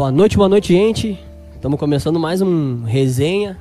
[0.00, 1.20] Boa noite, boa noite, gente.
[1.54, 3.58] Estamos começando mais um resenha.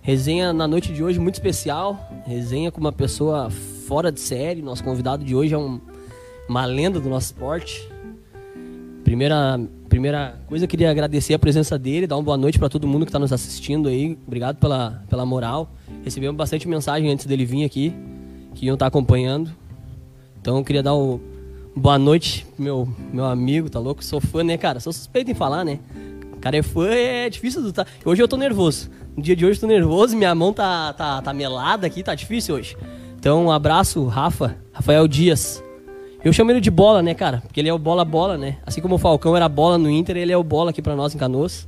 [0.00, 2.08] Resenha na noite de hoje muito especial.
[2.26, 4.62] Resenha com uma pessoa fora de série.
[4.62, 5.78] Nosso convidado de hoje é um,
[6.48, 7.86] uma lenda do nosso esporte.
[9.04, 9.60] Primeira,
[9.90, 13.04] primeira coisa, eu queria agradecer a presença dele, dar uma boa noite para todo mundo
[13.04, 14.16] que está nos assistindo aí.
[14.26, 15.68] Obrigado pela, pela moral.
[16.02, 17.94] Recebemos bastante mensagem antes dele vir aqui,
[18.54, 19.50] que iam estar tá acompanhando.
[20.40, 21.20] Então eu queria dar o
[21.74, 24.04] boa noite meu meu amigo, tá louco?
[24.04, 24.80] Sou fã, né, cara?
[24.80, 25.78] Sou suspeito em falar, né?
[26.40, 27.86] Cara, é fã, é difícil do tá.
[28.04, 28.90] Hoje eu tô nervoso.
[29.16, 32.14] No dia de hoje eu tô nervoso, minha mão tá, tá, tá melada aqui, tá
[32.14, 32.76] difícil hoje.
[33.18, 35.62] Então, um abraço, Rafa, Rafael Dias.
[36.24, 37.40] Eu chamo ele de bola, né, cara?
[37.46, 38.58] Porque ele é o bola-bola, né?
[38.66, 41.14] Assim como o Falcão era bola no Inter, ele é o bola aqui pra nós
[41.14, 41.66] em Canoas.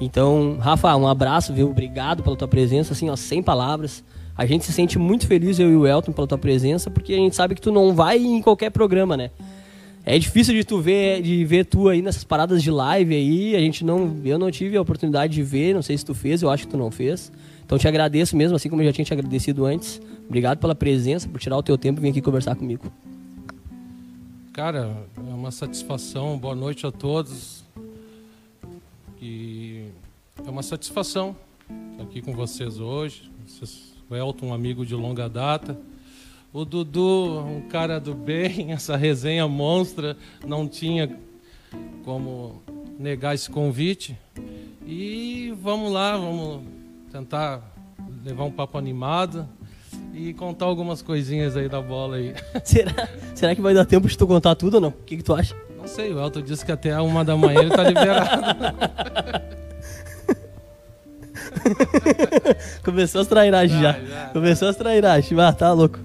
[0.00, 1.70] Então, Rafa, um abraço, viu?
[1.70, 4.02] Obrigado pela tua presença, assim, ó, sem palavras.
[4.36, 7.16] A gente se sente muito feliz, eu e o Elton, pela tua presença, porque a
[7.16, 9.30] gente sabe que tu não vai em qualquer programa, né?
[10.04, 13.56] É difícil de tu ver, de ver tu aí nessas paradas de live aí.
[13.56, 16.42] A gente não, eu não tive a oportunidade de ver, não sei se tu fez,
[16.42, 17.32] eu acho que tu não fez.
[17.64, 20.00] Então te agradeço mesmo, assim como eu já tinha te agradecido antes.
[20.26, 22.84] Obrigado pela presença, por tirar o teu tempo e vir aqui conversar comigo.
[24.52, 26.38] Cara, é uma satisfação.
[26.38, 27.64] Boa noite a todos.
[29.20, 29.86] E
[30.46, 31.34] é uma satisfação
[31.92, 33.28] estar aqui com vocês hoje.
[33.44, 35.78] Vocês o Elton, um amigo de longa data.
[36.52, 41.18] O Dudu, um cara do bem, essa resenha monstra, não tinha
[42.04, 42.62] como
[42.98, 44.16] negar esse convite.
[44.86, 46.62] E vamos lá, vamos
[47.10, 47.60] tentar
[48.24, 49.48] levar um papo animado
[50.14, 52.34] e contar algumas coisinhas aí da bola aí.
[52.64, 54.88] Será, será que vai dar tempo de tu contar tudo ou não?
[54.88, 55.54] O que, que tu acha?
[55.76, 58.30] Não sei, o Elton disse que até uma da manhã ele tá liberado.
[62.84, 63.92] Começou as trairagens já.
[63.92, 64.30] já.
[64.32, 65.38] Começou as trairagens.
[65.38, 65.98] Ah, tá louco.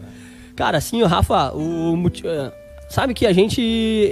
[0.56, 2.52] Cara, assim, o Rafa, o, eh,
[2.90, 3.62] sabe que a gente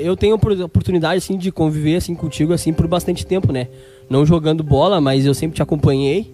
[0.04, 3.68] eu tenho oportunidade assim de conviver assim contigo assim por bastante tempo, né?
[4.10, 6.34] Não jogando bola, mas eu sempre te acompanhei.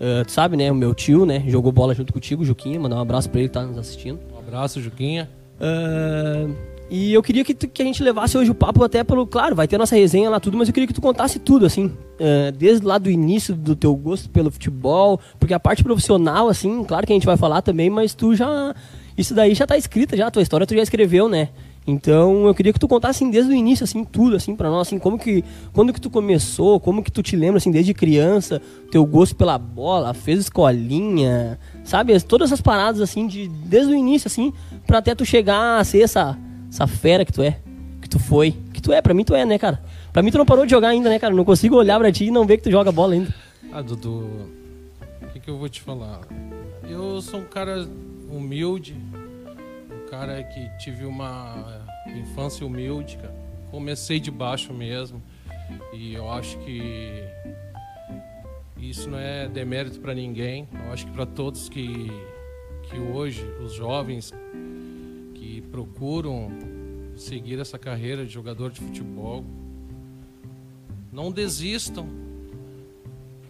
[0.00, 0.70] Uh, tu sabe, né?
[0.72, 1.44] O meu tio, né?
[1.46, 2.80] Jogou bola junto contigo, Juquinha.
[2.80, 4.18] Mandar um abraço pra ele que tá nos assistindo.
[4.34, 5.30] Um abraço, Juquinha.
[5.60, 6.52] Uh,
[6.94, 9.26] e eu queria que, tu, que a gente levasse hoje o papo até pelo.
[9.26, 11.86] Claro, vai ter nossa resenha lá, tudo, mas eu queria que tu contasse tudo, assim.
[11.86, 15.18] Uh, desde lá do início do teu gosto pelo futebol.
[15.40, 18.74] Porque a parte profissional, assim, claro que a gente vai falar também, mas tu já.
[19.16, 20.26] Isso daí já tá escrita, já.
[20.26, 21.48] A tua história tu já escreveu, né?
[21.86, 24.86] Então eu queria que tu contasse assim, desde o início, assim, tudo, assim, para nós,
[24.86, 25.42] assim, como que.
[25.72, 28.60] Quando que tu começou, como que tu te lembra, assim, desde criança,
[28.90, 32.20] teu gosto pela bola, fez escolinha, sabe?
[32.20, 34.52] Todas essas paradas, assim, de, desde o início, assim,
[34.86, 36.38] pra até tu chegar a ser essa
[36.72, 37.60] essa fera que tu é,
[38.00, 39.84] que tu foi, que tu é, pra mim tu é, né, cara?
[40.10, 41.34] Pra mim tu não parou de jogar ainda, né, cara?
[41.34, 43.32] Não consigo olhar pra ti e não ver que tu joga bola ainda.
[43.70, 44.48] Ah, Dudu,
[45.22, 46.20] o que, que eu vou te falar?
[46.88, 47.86] Eu sou um cara
[48.30, 51.82] humilde, um cara que tive uma
[52.16, 53.34] infância humilde, cara.
[53.70, 55.22] Comecei de baixo mesmo
[55.92, 57.22] e eu acho que
[58.78, 60.66] isso não é demérito para ninguém.
[60.86, 62.10] Eu acho que para todos que,
[62.84, 64.32] que hoje, os jovens
[65.60, 66.50] procuram
[67.16, 69.44] seguir essa carreira de jogador de futebol,
[71.12, 72.06] não desistam,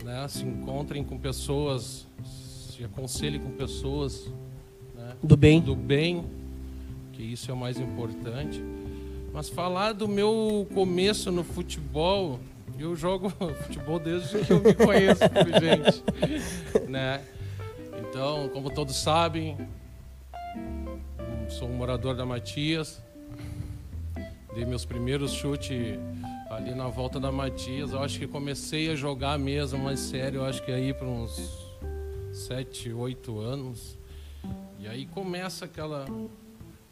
[0.05, 0.27] né?
[0.29, 4.29] se encontrem com pessoas, se aconselhem com pessoas
[4.95, 5.15] né?
[5.23, 6.25] do bem, do bem,
[7.13, 8.61] que isso é o mais importante.
[9.33, 12.39] Mas falar do meu começo no futebol,
[12.79, 13.31] eu jogo
[13.63, 15.23] futebol desde que eu me conheço,
[15.61, 17.23] gente, né?
[18.01, 19.57] Então, como todos sabem,
[21.48, 23.03] sou um morador da Matias.
[24.54, 25.98] Dei meus primeiros chutes
[26.50, 27.92] ali na volta da Matias.
[27.92, 31.36] Eu acho que comecei a jogar mesmo, mais sério, eu acho que aí para uns
[32.33, 33.98] 7, 8 anos.
[34.78, 36.04] E aí começa aquela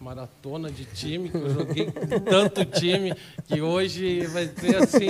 [0.00, 1.86] maratona de time, que eu joguei
[2.24, 3.12] tanto time
[3.46, 5.06] que hoje vai ser assim.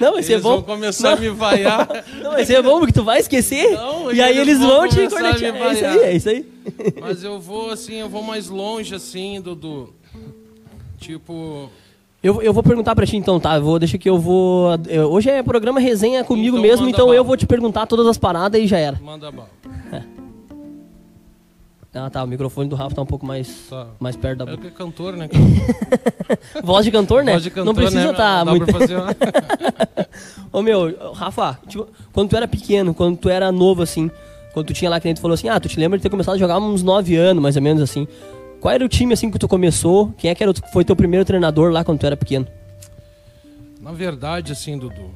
[0.00, 0.56] Não, vai ser bom.
[0.56, 1.16] vão começar não.
[1.16, 1.88] a me vaiar.
[2.20, 3.70] Não, vai ser bom porque tu vai esquecer.
[3.72, 5.54] Não, e aí eles vão, vão te cornetear.
[5.54, 6.52] É isso aí, é isso aí.
[7.00, 9.94] Mas eu vou assim, eu vou mais longe assim, Dudu.
[10.98, 11.70] Tipo.
[12.20, 13.54] Eu, eu vou perguntar pra ti então, tá?
[13.54, 14.70] Eu vou, deixa que eu vou.
[14.88, 17.16] Eu, hoje é programa resenha comigo então, mesmo, então bala.
[17.16, 18.98] eu vou te perguntar todas as paradas e já era.
[19.00, 19.50] Manda bala.
[19.92, 20.15] É.
[21.96, 22.22] Ah, tá.
[22.22, 23.86] O microfone do Rafa tá um pouco mais, tá.
[23.98, 24.58] mais perto da boca.
[24.58, 25.28] É que é cantor, né?
[26.62, 27.32] Voz de cantor, né?
[27.32, 28.12] Voz de cantor, Não precisa né?
[28.12, 28.70] tá Não muito...
[28.70, 29.16] fazer uma...
[30.52, 34.10] Ô, meu, Rafa, tipo, quando tu era pequeno, quando tu era novo, assim,
[34.52, 36.34] quando tu tinha lá que tu falou assim, ah, tu te lembra de ter começado
[36.34, 38.06] a jogar uns 9 anos, mais ou menos, assim.
[38.60, 40.12] Qual era o time, assim, que tu começou?
[40.18, 42.46] Quem é que era, foi teu primeiro treinador lá quando tu era pequeno?
[43.80, 45.10] Na verdade, assim, Dudu,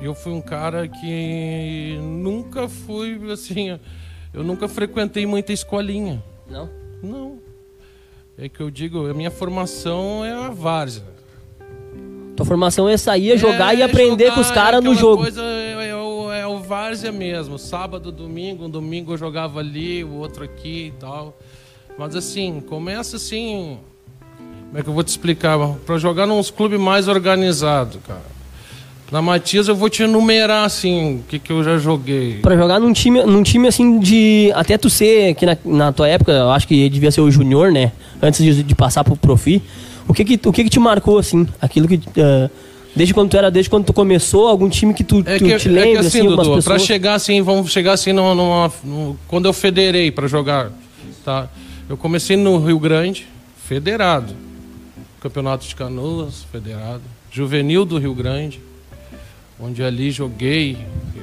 [0.00, 3.78] eu fui um cara que nunca fui, assim
[4.34, 6.22] eu nunca frequentei muita escolinha.
[6.50, 6.68] Não?
[7.02, 7.38] Não.
[8.36, 11.04] É que eu digo, a minha formação é a várzea.
[12.34, 15.22] Tua formação é sair, jogar É, e aprender jogar com os caras no jogo.
[15.22, 17.58] Coisa, é, é o, é o várzea mesmo.
[17.58, 21.38] Sábado, domingo, um domingo eu jogava ali, o outro aqui e tal.
[21.96, 23.78] Mas assim, começa assim.
[24.66, 25.56] Como é que eu vou te explicar?
[25.86, 28.33] Pra jogar nos clubes mais organizados, cara.
[29.14, 32.40] Na Matias eu vou te enumerar assim, o que, que eu já joguei.
[32.42, 34.50] Pra jogar num time, num time assim de.
[34.56, 37.70] Até tu ser, que na, na tua época, eu acho que devia ser o junior,
[37.70, 37.92] né?
[38.20, 39.62] Antes de, de passar pro profi.
[40.08, 41.46] O que que, o que que te marcou, assim?
[41.60, 42.00] Aquilo que.
[42.20, 42.50] ah,
[42.96, 45.56] desde quando tu era, desde quando tu começou, algum time que tu, É tu que,
[45.58, 48.72] te é lembra, que assim, algumas Dudu, pra chegar assim, vamos chegar assim numa, numa-
[48.82, 50.72] no- quando eu federei pra jogar,
[51.24, 51.46] tá?
[51.88, 53.28] Eu comecei no Rio Grande,
[53.64, 54.34] federado.
[55.20, 57.02] Campeonato de Canoas, federado.
[57.30, 58.60] Juvenil do Rio Grande,
[59.60, 60.78] onde ali joguei.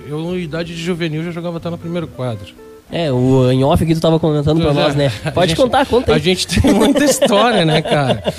[0.07, 2.53] Eu, em idade de juvenil, já jogava até no primeiro quadro.
[2.91, 4.73] É, o em off aqui tu tava comentando Já.
[4.73, 5.09] nós, né?
[5.23, 6.21] A Pode gente- contar, conta A aí.
[6.21, 8.33] gente tem muita história, né, cara?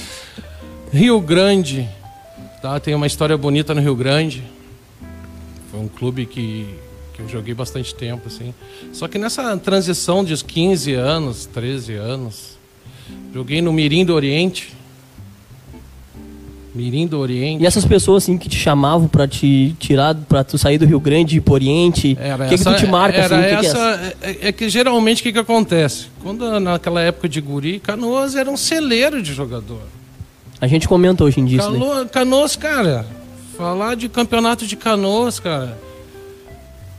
[0.93, 1.89] Rio Grande,
[2.61, 2.79] tá?
[2.79, 4.43] Tem uma história bonita no Rio Grande.
[5.71, 6.67] Foi um clube que,
[7.15, 8.53] que eu joguei bastante tempo, assim.
[8.93, 12.59] Só que nessa transição de 15 anos, 13 anos,
[13.33, 14.75] joguei no Mirim do Oriente.
[16.75, 17.63] Mirim do Oriente.
[17.63, 20.99] E essas pessoas, assim, que te chamavam pra te tirar, pra tu sair do Rio
[20.99, 23.45] Grande e ir pro Oriente, o que, que tu essa- te marca, era assim?
[23.47, 26.07] o que que é essa, é, é que geralmente o que, que acontece?
[26.23, 29.83] Quando naquela época de guri, Canoas era um celeiro de jogador.
[30.61, 31.79] A gente comenta hoje em dia daí.
[31.79, 33.05] Cano, Canoas, cara,
[33.59, 35.77] falar de campeonato de Canoas, cara,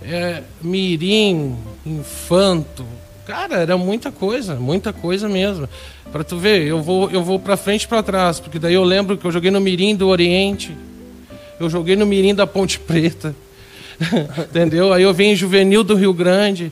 [0.03, 1.55] é Mirim,
[1.85, 2.85] Infanto,
[3.25, 5.67] cara, era muita coisa, muita coisa mesmo.
[6.11, 8.83] Pra tu ver, eu vou, eu vou pra frente e pra trás, porque daí eu
[8.83, 10.75] lembro que eu joguei no Mirim do Oriente,
[11.59, 13.35] eu joguei no Mirim da Ponte Preta,
[14.49, 14.93] entendeu?
[14.93, 16.71] Aí eu venho em Juvenil do Rio Grande,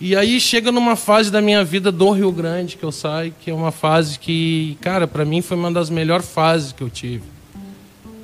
[0.00, 3.50] e aí chega numa fase da minha vida do Rio Grande que eu saio, que
[3.50, 7.24] é uma fase que, cara, pra mim foi uma das melhores fases que eu tive.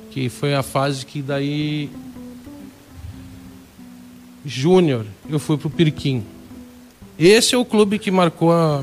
[0.09, 1.91] Que foi a fase que daí
[4.43, 6.23] Júnior, eu fui pro Pirquim.
[7.19, 8.81] Esse é o clube que marcou a,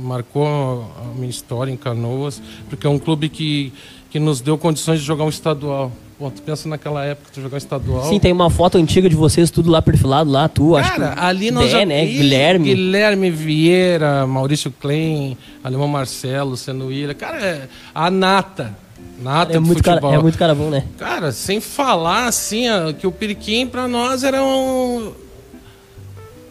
[0.00, 3.72] marcou a minha história em Canoas, porque é um clube que,
[4.10, 5.92] que nos deu condições de jogar um estadual.
[6.18, 8.08] Pô, tu pensa naquela época, tu jogar um estadual.
[8.08, 11.20] Sim, tem uma foto antiga de vocês, tudo lá perfilado, lá, tu, acho Cara, que...
[11.20, 11.84] ali nós Dé, já...
[11.84, 12.06] né?
[12.06, 12.74] Guilherme.
[12.74, 17.12] Guilherme Vieira, Maurício Klein, Alemão Marcelo, Senuíra.
[17.12, 18.74] Cara, é a nata.
[19.20, 20.84] Nata É muito, cara, é muito cara bom, né?
[20.98, 25.12] Cara, sem falar assim, ó, que o Periquim pra nós era um.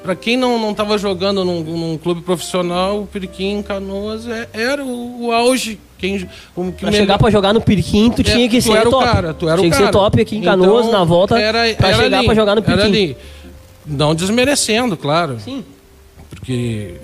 [0.05, 4.47] Pra quem não, não tava jogando num, num clube profissional, o Periquim em Canoas é-
[4.53, 5.79] era o, o auge.
[5.97, 8.63] Quem, o, que Pra melhor- chegar pra jogar no Pirquim, tu é, tinha que tu
[8.63, 9.03] ser era top.
[9.03, 9.85] o cara, tu era tinha o que cara.
[9.87, 12.55] ser top aqui em Canoas, Então, na volta, era- pra era chegar ali, pra jogar
[12.55, 12.87] no era Pirquim.
[12.87, 13.17] ali.
[13.85, 15.37] Não desmerecendo, claro.
[15.39, 15.63] Sim.
[16.29, 16.95] Porque.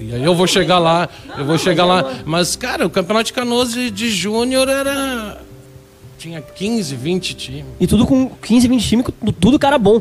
[0.00, 2.14] E aí eu vou chegar lá, eu vou chegar lá.
[2.24, 5.38] Mas, cara, o campeonato de Canoas de, de Júnior era.
[6.18, 7.64] Tinha 15, 20 times.
[7.78, 9.06] E tudo com 15, 20 times,
[9.38, 10.00] tudo cara bom.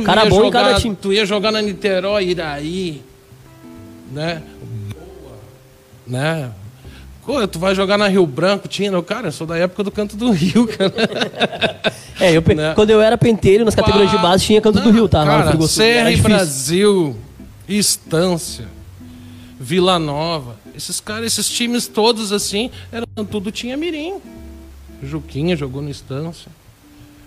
[0.00, 0.96] Tu cara bom em jogar, cada time.
[0.96, 3.02] Tu ia jogar na Niterói, Iraí,
[4.10, 4.42] né?
[4.92, 5.36] Boa,
[6.06, 6.50] né?
[7.30, 9.02] Pô, tu vai jogar na Rio Branco, tinha, não?
[9.02, 10.92] cara, eu sou da época do Canto do Rio, cara.
[12.18, 12.72] É, eu, Né?
[12.74, 15.24] quando eu era penteiro nas categorias de base, tinha Canto do Não, Rio, tá?
[15.24, 15.68] Cara.
[15.68, 16.16] Serra e.
[16.16, 17.16] Brasil,
[17.68, 18.66] Estância,
[19.60, 24.14] Vila Nova, esses caras, esses times todos assim, eram tudo tinha mirim.
[25.02, 26.50] Juquinha jogou no Estância.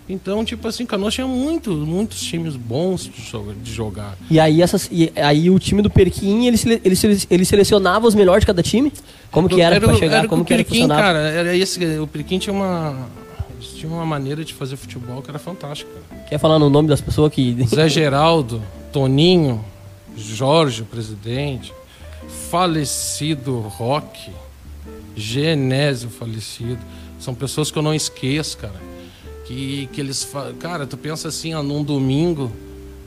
[0.06, 4.18] Então, tipo assim, Canoas tinha muito, muitos times bons de joga- de jogar.
[4.30, 6.96] E aí, essas, e aí o time do Perquim, ele, ele,
[7.30, 8.92] ele selecionava os melhores de cada time?
[9.30, 10.18] Como que era, pra o- chegar?
[10.18, 11.02] era como o que era Periquim, funcionava?
[11.02, 13.08] cara, era esse, o Periquim tinha uma
[13.56, 15.90] eles tinham uma maneira de fazer futebol que era fantástica.
[16.28, 17.56] Quer falar no nome das pessoas que...
[17.66, 18.60] Zé Geraldo,
[18.92, 19.64] Toninho,
[20.16, 21.72] Jorge, o presidente,
[22.50, 24.30] falecido Roque,
[25.16, 26.78] Genésio falecido.
[27.18, 28.74] São pessoas que eu não esqueço, cara.
[29.44, 30.22] Que, que eles.
[30.24, 32.50] fa- Cara, tu pensa assim, ó, num domingo,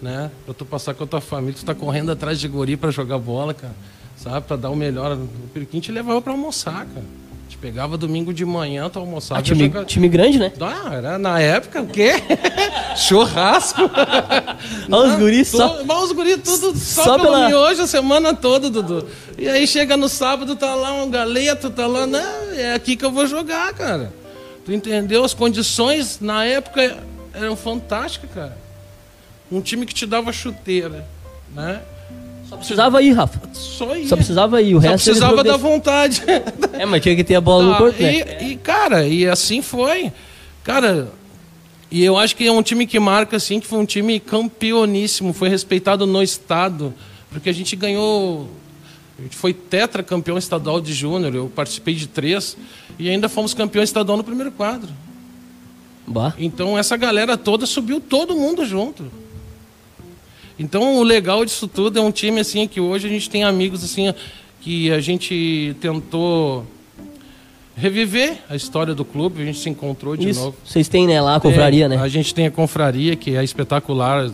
[0.01, 0.29] né?
[0.45, 3.17] Pra tu passar com a tua família, tu tá correndo atrás de guri pra jogar
[3.17, 3.73] bola, cara.
[4.15, 4.45] Sabe?
[4.45, 5.13] Pra dar o melhor.
[5.13, 7.05] O Periquim te levava pra almoçar, cara.
[7.49, 9.39] Te pegava domingo de manhã, tu almoçava.
[9.39, 10.51] Ah, time, jogar- time grande, né?
[10.59, 12.11] ah, era na época o quê?
[12.97, 13.81] Churrasco.
[14.91, 15.83] Olha os guris só...
[15.85, 19.07] Mas os guris tudo só, Só pelo pela- miojo a semana toda, Dudu.
[19.37, 23.05] E aí chega no sábado, tá lá um galeto, tá lá, não, é aqui que
[23.05, 24.11] eu vou jogar, cara.
[24.67, 25.23] Tu entendeu?
[25.23, 26.97] As condições na época
[27.33, 28.57] eram fantásticas, cara.
[29.49, 31.07] Um time que te dava chuteira,
[31.55, 31.81] né?
[32.49, 33.39] Só precisava ir, Rafa.
[33.53, 34.09] Só isso.
[34.09, 35.05] Só precisava ir, o Só resto...
[35.05, 36.21] precisava da vontade.
[36.77, 38.43] É, mas tinha que ter a bola no Tá, corpo, né?
[38.43, 40.11] e, e, cara, e assim foi.
[40.65, 41.07] Cara,
[41.89, 45.31] e eu acho que é um time que marca, assim, que foi um time campeoníssimo,
[45.33, 46.93] foi respeitado no estado,
[47.31, 48.49] porque a gente ganhou.
[49.17, 52.55] A gente foi tetracampeão estadual de júnior, eu participei de três,
[52.99, 54.89] e ainda fomos campeões estadual no primeiro quadro.
[56.05, 56.33] Bah.
[56.37, 59.11] Então essa galera toda subiu todo mundo junto.
[60.57, 63.83] Então o legal disso tudo é um time assim que hoje a gente tem amigos
[63.83, 64.13] assim
[64.61, 66.65] que a gente tentou
[67.77, 70.39] reviver a história do clube, a gente se encontrou de Isso.
[70.39, 70.57] novo.
[70.65, 71.97] Vocês têm, né, lá a confraria, É, né?
[71.97, 74.27] A gente tem a confraria, que é espetacular,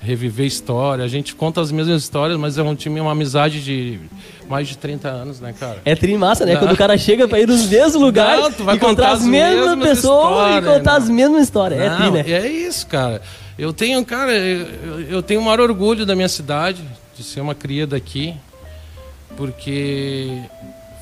[0.00, 1.04] reviver história.
[1.04, 3.98] A gente conta as mesmas histórias, mas é um time, uma amizade de
[4.48, 5.82] mais de 30 anos, né, cara?
[5.84, 6.52] É tri massa, né?
[6.52, 6.60] Não.
[6.60, 9.26] Quando o cara chega pra ir nos mesmos lugares Não, e encontrar contar as as
[9.26, 10.96] mesmas mesmas pessoas e contar né?
[10.98, 11.80] as mesmas histórias.
[11.80, 12.24] É tri, Não, né?
[12.30, 13.20] é isso, cara.
[13.58, 16.82] Eu tenho, cara, eu, eu tenho o maior orgulho da minha cidade,
[17.16, 18.34] de ser uma cria daqui,
[19.36, 20.28] porque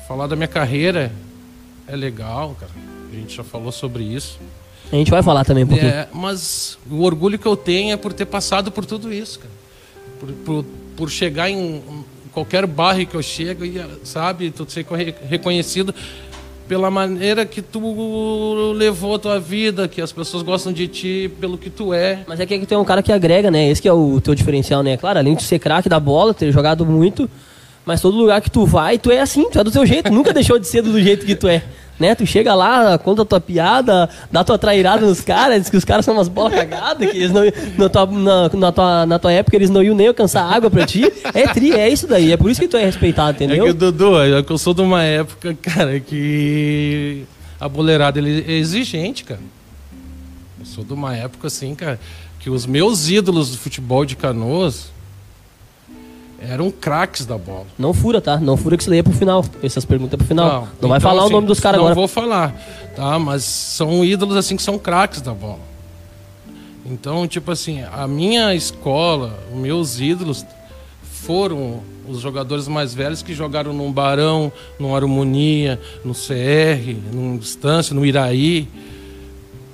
[0.07, 1.11] falar da minha carreira
[1.87, 2.71] é legal, cara.
[3.11, 4.39] A gente já falou sobre isso.
[4.91, 5.89] A gente vai falar também um pouquinho.
[5.89, 9.51] É, mas o orgulho que eu tenho é por ter passado por tudo isso, cara.
[10.19, 11.81] Por, por, por chegar em,
[12.33, 14.85] qualquer bairro que eu chego e, sabe, tu ser
[15.29, 15.93] reconhecido
[16.67, 21.57] pela maneira que tu levou a tua vida, que as pessoas gostam de ti pelo
[21.57, 22.23] que tu é.
[22.27, 23.69] Mas é que tu é um cara que agrega, né?
[23.69, 24.97] Esse que é o teu diferencial, né?
[24.97, 27.29] Claro, além de ser craque da bola, ter jogado muito,
[27.85, 30.31] mas todo lugar que tu vai, tu é assim, tu é do teu jeito, nunca
[30.33, 31.63] deixou de ser do jeito que tu é.
[31.99, 32.15] Né?
[32.15, 35.85] Tu chega lá, conta a tua piada, dá tua trairada nos caras, diz que os
[35.85, 37.43] caras são umas bolas cagadas, que eles não,
[37.77, 40.85] na, tua, na, na tua, na tua época eles não iam nem alcançar água pra
[40.87, 41.03] ti.
[41.33, 43.67] É tri, é isso daí, é por isso que tu é respeitado, É entendeu?
[43.67, 47.25] que, Dudu, é que eu sou de uma época, cara, que
[47.59, 49.39] a boleirada ele é exigente, cara.
[50.59, 51.99] Eu sou de uma época assim, cara,
[52.39, 54.91] que os meus ídolos do futebol de canoas
[56.49, 57.65] eram craques da bola.
[57.77, 58.37] Não fura, tá?
[58.37, 59.45] Não fura que isso daí é pro final.
[59.61, 60.67] Essas perguntas é pro final.
[60.81, 61.95] Não, vai então, falar assim, o nome dos caras não agora.
[61.95, 62.53] vou falar,
[62.95, 63.17] tá?
[63.17, 65.59] Mas são ídolos assim que são craques da bola.
[66.85, 70.45] Então, tipo assim, a minha escola, os meus ídolos
[71.01, 77.95] foram os jogadores mais velhos que jogaram no Barão, no Harmonia, no CR, no Distância,
[77.95, 78.67] no Iraí.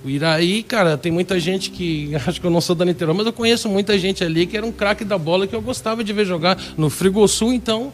[0.04, 2.16] O Iraí, cara, tem muita gente que.
[2.28, 4.66] Acho que eu não sou da Niterói, mas eu conheço muita gente ali que era
[4.66, 6.58] um craque da bola que eu gostava de ver jogar.
[6.78, 7.92] No Frigosul, então.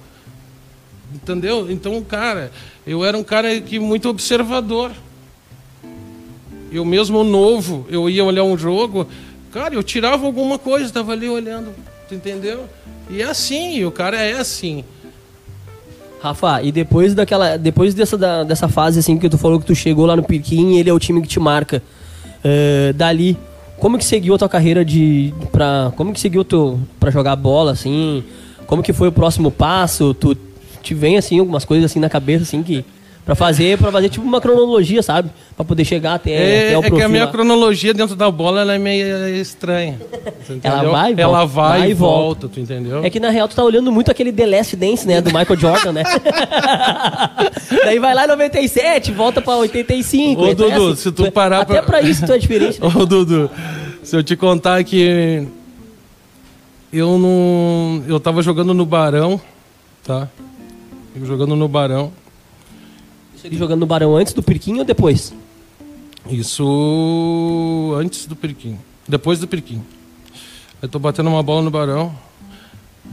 [1.13, 1.71] Entendeu?
[1.71, 2.51] Então, cara,
[2.85, 4.91] eu era um cara que muito observador.
[6.71, 9.07] Eu mesmo novo, eu ia olhar um jogo,
[9.51, 11.73] cara, eu tirava alguma coisa, estava ali olhando,
[12.11, 12.67] entendeu?
[13.09, 14.83] E é assim, o cara é assim.
[16.25, 17.57] Rafa, e depois daquela.
[17.57, 20.77] Depois dessa, da- dessa fase assim que tu falou que tu chegou lá no Pirquim
[20.77, 21.81] ele é o time que te marca.
[22.43, 23.37] eh, dali,
[23.79, 25.33] como que seguiu a tua carreira de.
[25.51, 28.23] Pra, como que seguiu tu pra jogar bola, assim?
[28.67, 30.13] Como que foi o próximo passo?
[30.13, 30.35] Tu
[30.81, 32.83] te vem assim, algumas coisas assim na cabeça, assim, que.
[33.25, 35.31] Pra fazer, pra fazer tipo uma cronologia, sabe?
[35.55, 37.31] Pra poder chegar até, É, até o é que a minha lá.
[37.31, 39.99] cronologia dentro da bola ela é meio estranha.
[40.61, 42.21] Ela vai e Ela volta, vai, vai e volta.
[42.41, 43.03] volta, tu entendeu?
[43.03, 45.21] É que na real tu tá olhando muito aquele The Last Dance, né?
[45.21, 46.03] Do Michael Jordan, né?
[47.83, 50.39] Daí vai lá em 97, volta pra 85.
[50.41, 52.37] Ô, tu é Dudu, assim, se tu é- parar Até pra- pra isso tu é
[52.37, 52.79] diferente.
[52.79, 52.87] né?
[52.95, 53.49] Ô, Dudu,
[54.03, 55.47] se eu te contar que
[56.93, 58.03] eu não.
[58.07, 59.41] Eu tava jogando no Barão,
[60.05, 60.27] tá?
[61.19, 62.11] Eu jogando no Barão.
[63.45, 65.33] Ali jogando no Barão antes do Pirquinho ou depois?
[66.27, 68.79] Isso antes do Periquim.
[69.07, 69.83] Depois do Periquim.
[70.81, 72.15] Eu tô batendo uma bola no Barão.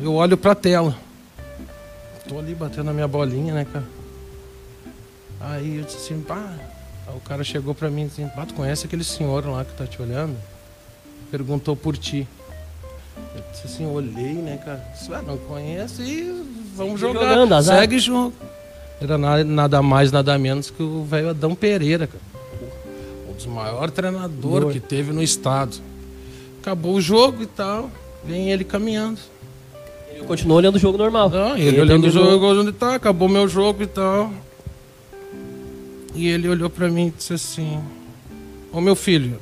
[0.00, 0.96] Eu olho pra tela.
[2.26, 3.84] Tô ali batendo a minha bolinha, né, cara?
[5.40, 6.54] Aí eu disse assim, pá.
[7.06, 9.74] Aí o cara chegou pra mim e disse, pá, tu conhece aquele senhor lá que
[9.74, 10.36] tá te olhando?
[11.30, 12.26] Perguntou por ti.
[13.34, 14.82] Eu disse assim, olhei, né, cara?
[14.94, 17.28] Disse, ah, não conhece e vamos Segue jogar.
[17.28, 17.78] jogando, azar.
[17.80, 18.32] Segue jogo.
[19.02, 22.22] Era na- nada mais, nada menos que o velho Adão Pereira, cara.
[23.28, 24.72] Um dos maiores treinadores Boa.
[24.72, 25.76] que teve no estado.
[26.60, 27.90] Acabou o jogo e tal,
[28.24, 29.18] vem ele caminhando.
[30.14, 31.28] Ele continuou olhando o jogo normal.
[31.30, 34.32] Não, ele olhando o jogo onde tá, acabou meu jogo e tal.
[36.14, 37.82] E ele olhou pra mim e disse assim:
[38.70, 39.38] Ô meu filho,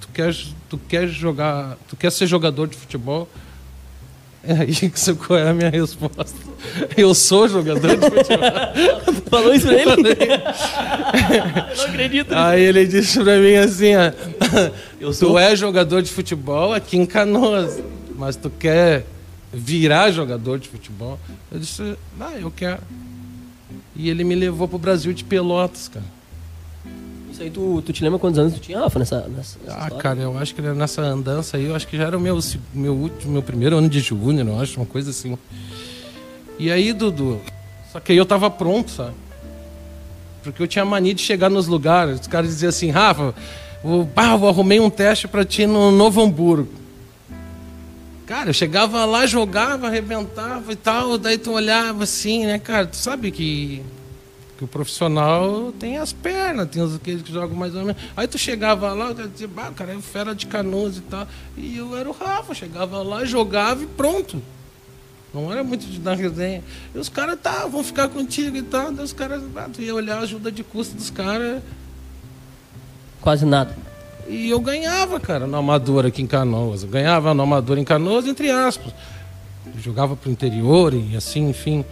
[0.00, 0.36] tu quer,
[0.68, 3.28] tu quer jogar, tu quer ser jogador de futebol?
[4.48, 6.32] É aí que você- qual é a minha resposta?
[6.96, 8.50] Eu sou jogador de futebol.
[9.30, 9.90] Falou isso pra ele?
[9.90, 9.96] Eu
[11.76, 12.32] não acredito.
[12.32, 14.12] Aí ele disse pra mim assim: ó,
[15.00, 17.78] Eu Tu é jogador de futebol aqui em Canoas,
[18.16, 19.04] mas tu quer
[19.52, 21.18] virar jogador de futebol?
[21.50, 22.80] Eu disse, ah, eu quero.
[23.94, 26.04] E ele me levou pro Brasil de Pelotas, cara.
[27.32, 29.82] Isso aí, tu, tu te lembra quantos anos tu tinha, Rafa, nessa, nessa, nessa Ah,
[29.84, 29.96] história?
[29.98, 32.38] cara, eu acho que nessa andança aí, eu acho que já era o meu,
[32.72, 35.36] meu, último, meu primeiro ano de júnior, eu acho, uma coisa assim.
[36.58, 37.40] E aí, Dudu,
[37.92, 39.14] só que aí eu tava pronto, sabe?
[40.42, 43.34] Porque eu tinha mania de chegar nos lugares, os caras diziam assim, Rafa,
[43.84, 46.72] eu, ah, eu arrumei um teste pra ti no Novo Hamburgo.
[48.26, 52.96] Cara, eu chegava lá, jogava, arrebentava e tal, daí tu olhava assim, né, cara, tu
[52.96, 53.82] sabe que
[54.50, 58.02] Porque o profissional tem as pernas, tem aqueles que jogam mais ou menos.
[58.16, 61.28] Aí tu chegava lá, eu dizia, bah, cara, é fera de canoas e tal.
[61.56, 64.42] E eu era o Rafa, chegava lá, jogava e pronto.
[65.34, 66.62] Não era muito de dar resenha.
[66.94, 68.90] E os caras, tá, vão ficar contigo e tal.
[68.92, 71.62] Daí os caras, ah, tu ia olhar a ajuda de custo dos caras.
[73.20, 73.76] Quase nada.
[74.28, 76.82] E eu ganhava, cara, no Amador aqui em Canoas.
[76.82, 78.92] Eu ganhava no Amador em Canoas, entre aspas.
[79.66, 81.84] Eu jogava pro interior e assim, enfim.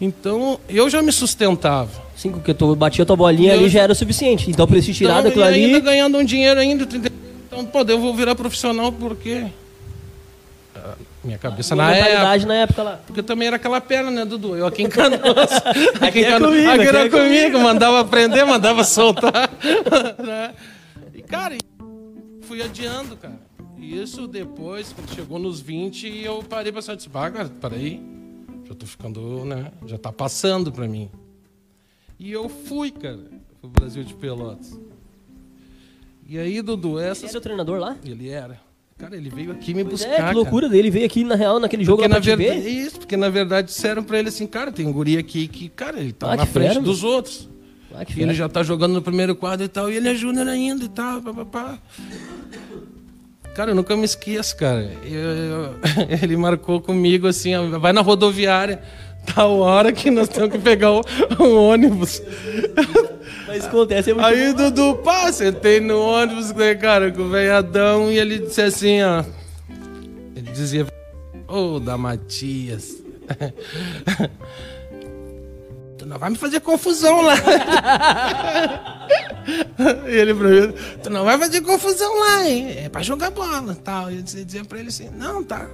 [0.00, 1.90] Então, eu já me sustentava.
[2.16, 4.50] Sim, porque tu batia tua bolinha Eu- ali já era o suficiente.
[4.50, 5.80] Então, pra esse tirar Então, daquilo e ainda ali.
[5.84, 6.84] ganhando um dinheiro ainda.
[6.84, 9.46] Então, pô, eu vou virar profissional porque...
[11.22, 12.46] Minha cabeça na época...
[12.46, 13.00] na época lá.
[13.06, 14.56] Porque também era aquela perna, né, Dudu?
[14.56, 15.50] Eu aqui em Canoas.
[16.00, 19.50] aqui em é comigo, aqui aqui era é comigo, mandava aprender, mandava soltar.
[20.24, 20.54] né?
[21.14, 21.58] E, cara,
[22.42, 23.38] fui adiando, cara.
[23.76, 28.00] E isso depois, quando chegou nos 20, eu parei pra disse, ah, cara, peraí.
[28.66, 29.72] Já tô ficando, né?
[29.86, 31.10] Já tá passando pra mim.
[32.18, 33.18] E eu fui, cara,
[33.60, 34.78] pro Brasil de Pelotas.
[36.26, 37.30] E aí, Dudu, Você essas.
[37.30, 37.96] era o treinador lá?
[38.04, 38.69] Ele era.
[39.00, 40.10] Cara, ele veio aqui me Pois buscar.
[40.10, 40.32] é, que cara.
[40.36, 40.90] loucura dele.
[40.90, 42.68] Veio aqui, na real, naquele jogo Porque lá na verdade, ver.
[42.68, 45.98] isso, porque na verdade disseram pra ele assim, cara, tem um guri aqui que, cara,
[45.98, 47.48] ele tá Ah, na frente fera, dos outros.
[47.94, 50.46] Ah, E ele já tá jogando no primeiro quadro e tal, e ele é júnior
[50.46, 51.78] ainda e tal, papapá.
[53.54, 54.92] Cara, eu nunca me esqueço, cara.
[55.04, 55.74] Eu- eu-
[56.22, 58.80] ele marcou comigo assim, vai na rodoviária,
[59.26, 61.02] tal hora que nós temos que pegar o,
[61.38, 62.22] o ônibus.
[63.46, 68.10] Mas acontece, é muito Aí, Dudu, pá, sentei no ônibus, né, cara, com o velhadão,
[68.10, 69.24] e ele disse assim, ó.
[70.36, 70.86] Ele dizia,
[71.48, 73.02] ô, da Matias.
[75.98, 77.34] tu não vai me fazer confusão lá.
[80.08, 82.84] e ele pra mim, tu não vai fazer confusão lá, hein?
[82.84, 84.10] É pra jogar bola tal.
[84.10, 85.68] E eu dizia pra ele assim, não, tá.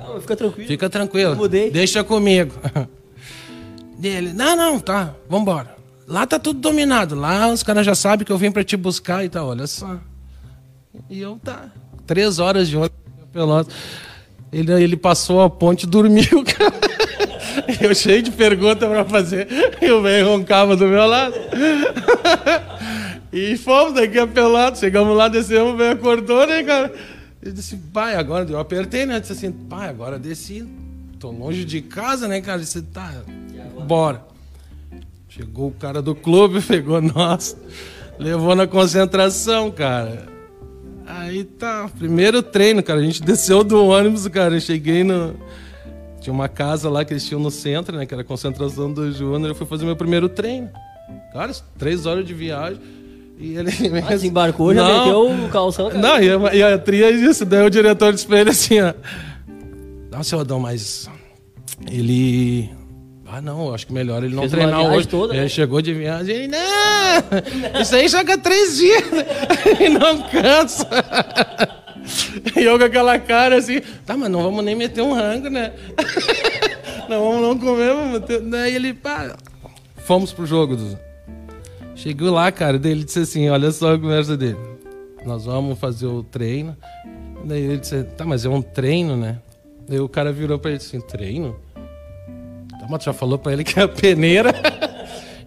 [0.00, 0.68] Calma, fica tranquilo.
[0.68, 1.32] Fica tranquilo.
[1.32, 1.70] Eu mudei.
[1.70, 2.54] Deixa comigo.
[3.98, 5.76] Dele, não, não, tá, vambora.
[6.08, 7.14] Lá tá tudo dominado.
[7.14, 9.98] Lá os caras já sabem que eu vim pra te buscar e tal, olha só.
[11.08, 11.70] E eu tá.
[12.06, 12.98] Três horas de ônibus
[13.32, 13.72] Pelotas.
[14.52, 16.74] Ele, ele passou a ponte e dormiu, cara.
[17.80, 19.46] Eu cheio de perguntas pra fazer.
[19.80, 21.34] E o velho roncava do meu lado.
[23.32, 24.80] E fomos daqui a Pelotas.
[24.80, 26.92] Chegamos lá, descemos, o velho acordou, né, cara?
[27.42, 28.48] Ele disse, pai, agora.
[28.48, 29.18] Eu apertei, né?
[29.18, 30.66] Disse assim, pai, agora desci.
[31.18, 32.58] Tô longe de casa, né, cara?
[32.58, 33.22] Ele disse, tá,
[33.86, 34.24] bora.
[35.28, 37.56] Chegou o cara do clube, pegou nós,
[38.18, 40.26] levou na concentração, cara.
[41.06, 43.00] Aí tá, primeiro treino, cara.
[43.00, 44.54] A gente desceu do ônibus, cara.
[44.54, 45.34] Eu cheguei no.
[46.20, 48.06] Tinha uma casa lá que eles tinham no centro, né?
[48.06, 49.50] Que era a concentração do Júnior.
[49.50, 50.70] Eu fui fazer meu primeiro treino.
[51.32, 52.80] Cara, três horas de viagem.
[53.40, 53.70] E ele.
[54.06, 54.98] Ah, desembarcou, já Não.
[55.04, 56.00] meteu o calção, cara.
[56.00, 57.44] Não, e a, e a tria é isso.
[57.44, 58.92] Daí o diretor disse pra ele assim, ó.
[60.12, 61.08] Não, seu Adão, mas
[61.90, 62.68] ele.
[63.32, 65.06] Ah, não, acho que melhor ele não Fez treinar hoje.
[65.06, 65.48] toda, ele né?
[65.48, 67.80] chegou de viagem ele, não!
[67.80, 69.04] Isso aí joga três dias
[69.80, 70.86] e não cansa.
[72.56, 75.70] E eu com aquela cara assim, tá, mas não vamos nem meter um rango, né?
[77.08, 78.40] Não vamos não comer, vamos ter...
[78.40, 79.36] Daí ele, pá,
[80.06, 80.98] fomos pro jogo, Dudu.
[82.02, 84.56] Chegou lá, cara, daí ele disse assim, olha só a conversa dele.
[85.26, 86.74] Nós vamos fazer o treino.
[87.44, 89.38] Daí ele disse, tá, mas é um treino, né?
[89.86, 91.60] Daí o cara virou pra ele assim, treino?
[92.70, 94.50] Tá, mas tu já falou pra ele que é a peneira.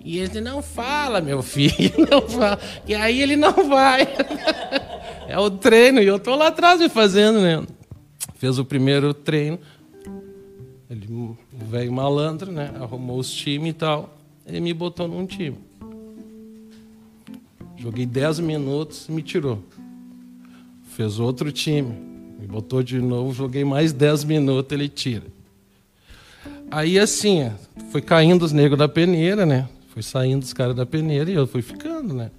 [0.06, 2.60] E ele disse, não fala, meu filho, não fala.
[2.86, 4.08] E aí ele não vai.
[5.26, 7.66] É o treino, e eu tô lá atrás me fazendo, né?
[8.36, 9.58] Fez o primeiro treino.
[10.90, 12.72] Ele, o velho malandro, né?
[12.80, 14.14] Arrumou os times e tal.
[14.46, 15.58] Ele me botou num time.
[17.84, 19.60] Joguei 10 minutos me tirou.
[20.96, 21.94] Fez outro time.
[22.40, 25.24] Me botou de novo, joguei mais 10 minutos, ele tira.
[26.72, 27.52] Aí assim,
[27.92, 29.68] foi caindo os negros da peneira, né?
[29.90, 32.32] Foi saindo os caras da peneira e eu fui ficando, né?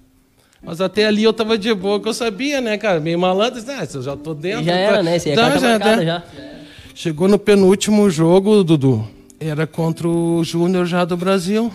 [0.63, 2.99] Mas até ali eu tava de boa, que eu sabia, né, cara?
[2.99, 4.63] Meio malandro, disse, ah, se eu já tô dentro.
[4.65, 5.19] Já tá- era, né?
[5.19, 6.03] Você Tá, carta já, marcada tá.
[6.03, 6.23] já.
[6.95, 9.07] Chegou no penúltimo jogo, Dudu.
[9.39, 11.71] Era contra o Júnior já do Brasil.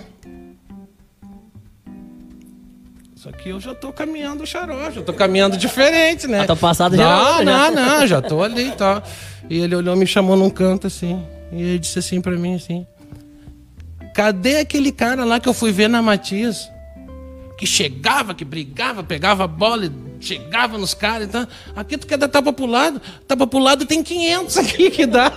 [3.23, 6.41] Só que eu já tô caminhando xarope, já tô caminhando diferente, né?
[6.41, 7.71] Ah, tá passado já Não, não, já.
[7.71, 9.03] não, já tô ali e tal.
[9.51, 11.23] E ele olhou, me chamou num canto assim.
[11.53, 12.87] E ele disse assim pra mim assim:
[14.15, 16.71] Cadê aquele cara lá que eu fui ver na Matias?
[17.59, 21.47] Que chegava, que brigava, pegava a bola e chegava nos caras e tal.
[21.77, 23.03] Aqui tu quer dar tapa pro lado?
[23.29, 25.31] Tapa pro lado tem 500 aqui que dá.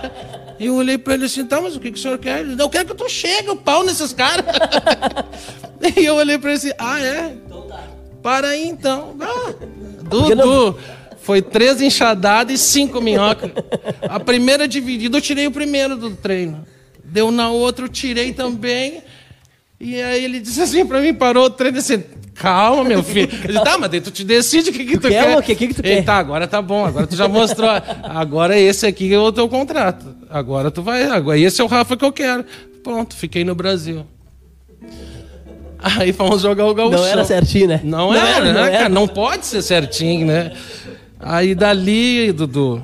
[0.58, 2.40] E eu olhei pra ele assim, tá, mas o que, que o senhor quer?
[2.40, 4.44] Ele disse, eu quero que tu chegue o pau nesses caras.
[5.96, 7.36] e eu olhei pra ele assim, ah, é?
[8.22, 9.16] Para aí então.
[9.20, 9.54] Ah,
[10.08, 10.78] Dudu,
[11.18, 13.50] foi três enxadadas e cinco minhocas.
[14.08, 16.64] A primeira dividida, eu tirei o primeiro do treino.
[17.02, 19.02] Deu na outra, eu tirei também.
[19.84, 22.02] E aí ele disse assim pra mim, parou o treino assim,
[22.34, 23.28] calma, meu filho.
[23.44, 25.38] Eu disse, tá, mas daí tu te decide o que, que tu, quer quer.
[25.38, 26.02] o que que tu quer?
[26.02, 27.68] Tá, agora tá bom, agora tu já mostrou.
[28.02, 30.06] Agora esse aqui é o teu contrato.
[30.30, 32.46] Agora tu vai, agora esse é o Rafa que eu quero.
[32.82, 34.06] Pronto, fiquei no Brasil.
[35.78, 36.98] Aí fomos jogar o gauchão.
[36.98, 37.80] Não era certinho, né?
[37.84, 38.78] Não, Não era, era, né, não era.
[38.78, 38.88] cara?
[38.88, 40.50] Não pode ser certinho, né?
[41.20, 42.82] Aí dali, Dudu,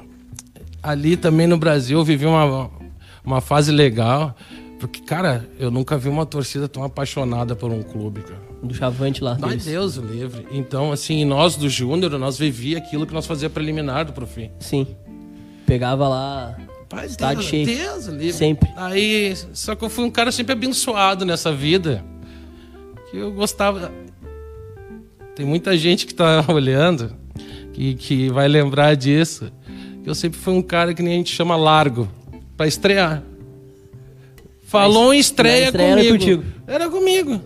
[0.83, 2.71] ali também no Brasil eu vivi uma,
[3.25, 4.37] uma fase legal.
[4.81, 8.41] Porque, cara, eu nunca vi uma torcida tão apaixonada por um clube, cara.
[8.63, 9.37] Do chavante lá.
[9.43, 9.59] Ai.
[9.59, 10.47] Deus o livre.
[10.51, 14.51] Então, assim, nós do Júnior, nós vivia aquilo que nós fazia preliminar do Profim.
[14.59, 14.87] Sim.
[15.67, 16.57] Pegava lá.
[16.89, 17.67] Pai, Estádio Deus, cheio.
[17.67, 18.33] Deus o livre.
[18.33, 18.71] Sempre.
[18.75, 22.03] Aí, só que eu fui um cara sempre abençoado nessa vida.
[23.11, 23.93] Que eu gostava.
[25.37, 27.15] Tem muita gente que tá olhando
[27.75, 29.53] que, que vai lembrar disso.
[30.03, 32.09] Que eu sempre fui um cara que nem a gente chama largo
[32.57, 33.23] para estrear.
[34.71, 36.19] Falou em estreia, estreia era comigo.
[36.19, 36.45] contigo.
[36.65, 37.41] Era comigo.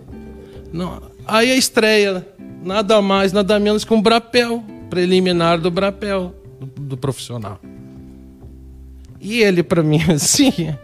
[0.71, 1.01] Não.
[1.25, 2.23] Aí a estreia,
[2.63, 7.59] nada mais, nada menos que um brapel, preliminar do brapel, do, do profissional.
[9.19, 10.75] E ele pra mim assim,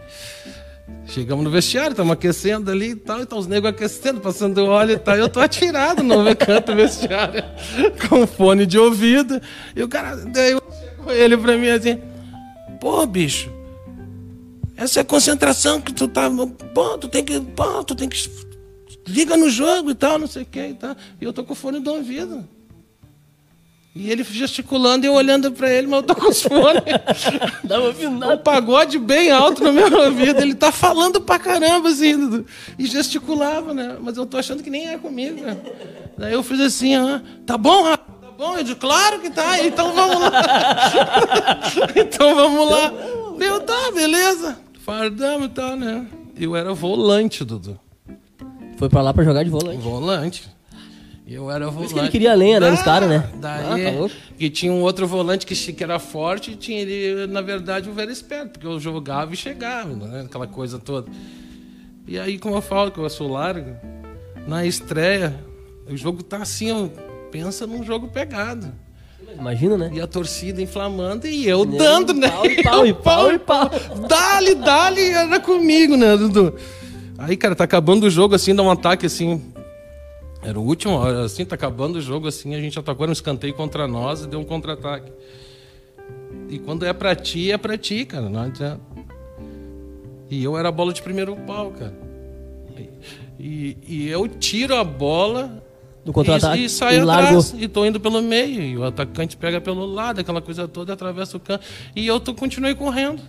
[1.06, 4.94] chegamos no vestiário, estamos aquecendo ali e tal, e tá os negros aquecendo, passando óleo
[4.94, 7.44] e tal, e eu tô atirado no canto do vestiário,
[8.08, 9.40] com fone de ouvido,
[9.76, 12.00] e o cara, daí eu chego ele pra mim assim,
[12.80, 13.48] pô, bicho,
[14.82, 16.28] essa é a concentração que tu tá,
[16.74, 18.28] pô, tu tem que, pô, tu tem que,
[19.06, 21.52] liga no jogo e tal, não sei o que e tal, e eu tô com
[21.52, 22.46] o fone de ouvido.
[23.94, 26.82] E ele gesticulando e eu olhando pra ele, mas eu tô com os fones.
[27.62, 28.38] Não ouvi Um nada.
[28.38, 30.40] pagode bem alto no meu ouvido.
[30.40, 32.42] Ele tá falando pra caramba, assim,
[32.78, 33.98] e gesticulava, né?
[34.00, 35.42] Mas eu tô achando que nem é comigo.
[35.42, 35.58] Né?
[36.16, 37.98] Daí eu fiz assim, ah, tá bom, Rafa?
[37.98, 38.56] Tá bom?
[38.56, 41.60] Eu disse, claro que tá, então vamos lá.
[41.94, 42.92] então vamos lá.
[43.36, 44.61] Meu, tá, beleza.
[44.84, 46.06] Fardamos e tal, né?
[46.38, 47.78] Eu era volante, Dudu.
[48.76, 49.78] Foi pra lá pra jogar de volante.
[49.80, 50.50] Volante.
[51.26, 51.84] E Eu era volante.
[51.86, 53.30] isso que ele queria lenha, né, nos caras, né?
[53.36, 54.14] Daí, Ah, tá louco.
[54.36, 57.92] que tinha um outro volante que, que era forte e tinha ele, na verdade, o
[57.92, 60.22] velho esperto, porque eu jogava e chegava, né?
[60.22, 61.08] aquela coisa toda.
[62.08, 63.76] E aí, como eu falo que eu sou largo,
[64.48, 65.38] na estreia,
[65.88, 66.88] o jogo tá assim, ó,
[67.30, 68.72] pensa num jogo pegado.
[69.42, 69.90] Imagina, né?
[69.92, 72.28] E a torcida inflamando e eu dando, né?
[72.28, 73.70] Pau e pau, e pau, e pau.
[74.08, 76.54] Dali, dali, era comigo, né, Dudu?
[77.18, 79.42] Aí, cara, tá acabando o jogo assim, dá um ataque assim.
[80.44, 83.52] Era o último, assim, tá acabando o jogo assim, a gente atacou, era um escanteio
[83.54, 85.10] contra nós e deu um contra-ataque.
[86.48, 88.80] E quando é pra ti, é pra ti, cara, não adianta.
[90.30, 91.94] E eu era a bola de primeiro pau, cara.
[93.40, 95.64] E, e eu tiro a bola
[96.04, 96.62] Do contra-ataque.
[96.62, 97.54] e, e saio E atrás.
[97.56, 98.60] E tô indo pelo meio.
[98.62, 101.64] E o atacante pega pelo lado, aquela coisa toda, atravessa o campo.
[101.94, 103.20] E eu tô, continuei correndo.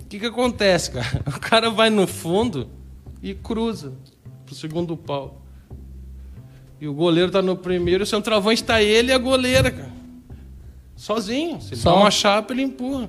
[0.00, 1.22] O que, que acontece, cara?
[1.28, 2.68] O cara vai no fundo
[3.22, 3.92] e cruza
[4.44, 5.40] pro segundo pau.
[6.80, 9.92] E o goleiro tá no primeiro, o centroavante tá ele e a goleira, cara.
[10.96, 11.60] Sozinho.
[11.60, 11.92] Se ele Só.
[11.94, 13.08] dá uma chapa, ele empurra.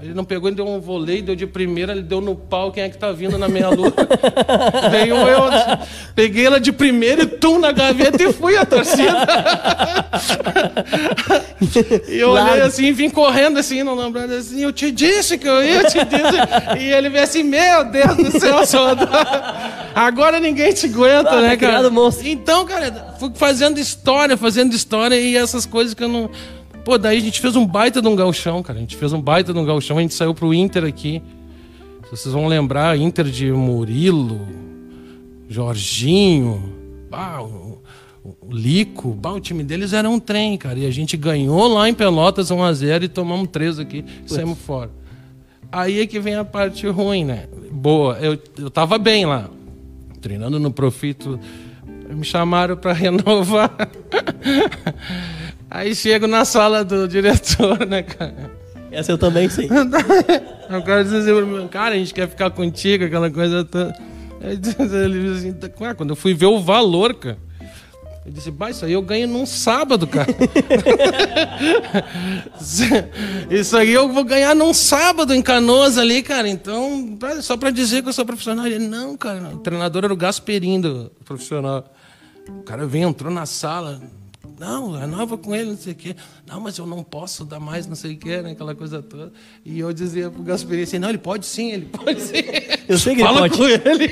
[0.00, 2.84] Ele não pegou, ele deu um voleio, deu de primeira, ele deu no pau, quem
[2.84, 3.92] é que tá vindo na meia-lua?
[4.90, 5.42] Veio eu,
[6.14, 9.26] peguei ela de primeira e tum na gaveta e fui a torcida.
[12.08, 15.64] e eu olhei assim, vim correndo assim, não lembrando assim, eu te disse que eu
[15.64, 16.80] ia, eu te disse.
[16.80, 19.08] E ele veio assim, meu Deus do céu, Salvador.
[19.94, 21.90] Agora ninguém te aguenta, Ah, né, tá cara?
[22.24, 26.30] Então, cara, fui fazendo história, fazendo história e essas coisas que eu não.
[26.88, 28.78] Pô, daí a gente fez um baita de um galchão, cara.
[28.78, 31.22] A gente fez um baita de um galchão, a gente saiu pro Inter aqui.
[32.10, 34.48] Vocês vão lembrar, Inter de Murilo,
[35.50, 36.72] Jorginho,
[37.10, 37.82] bah, o,
[38.24, 40.78] o Lico, bah, o time deles era um trem, cara.
[40.78, 44.90] E a gente ganhou lá em Pelotas 1x0 e tomamos 3 aqui e saímos fora.
[45.70, 47.48] Aí é que vem a parte ruim, né?
[47.70, 49.50] Boa, eu, eu tava bem lá,
[50.22, 51.38] treinando no Profito.
[52.08, 53.76] Me chamaram para renovar.
[55.70, 58.50] Aí chego na sala do diretor, né, cara?
[58.90, 59.68] Essa eu também sei.
[60.68, 63.90] O cara disse assim pra mim, cara, a gente quer ficar contigo, aquela coisa toda.
[64.38, 64.82] Aí ele disse
[65.38, 67.38] assim, tá- quando eu fui ver o valor, cara.
[68.26, 70.28] Eu disse, bah, isso aí eu ganho num sábado, cara.
[73.50, 76.48] isso aí eu vou ganhar num sábado em Canoas ali, cara.
[76.48, 78.66] Então, só pra dizer que eu sou profissional.
[78.66, 81.84] Ele, não, cara, o treinador era o Gasperim do profissional.
[82.46, 84.00] O cara veio, entrou na sala.
[84.58, 86.16] Não, renova com ele, não sei o quê.
[86.46, 88.52] Não, mas eu não posso dar mais, não sei o quê, né?
[88.52, 89.32] Aquela coisa toda.
[89.64, 92.36] E eu dizia pro Gasperini assim, não, ele pode sim, ele pode sim.
[92.88, 93.56] Eu sei que ele Fala pode.
[93.56, 94.08] com ele.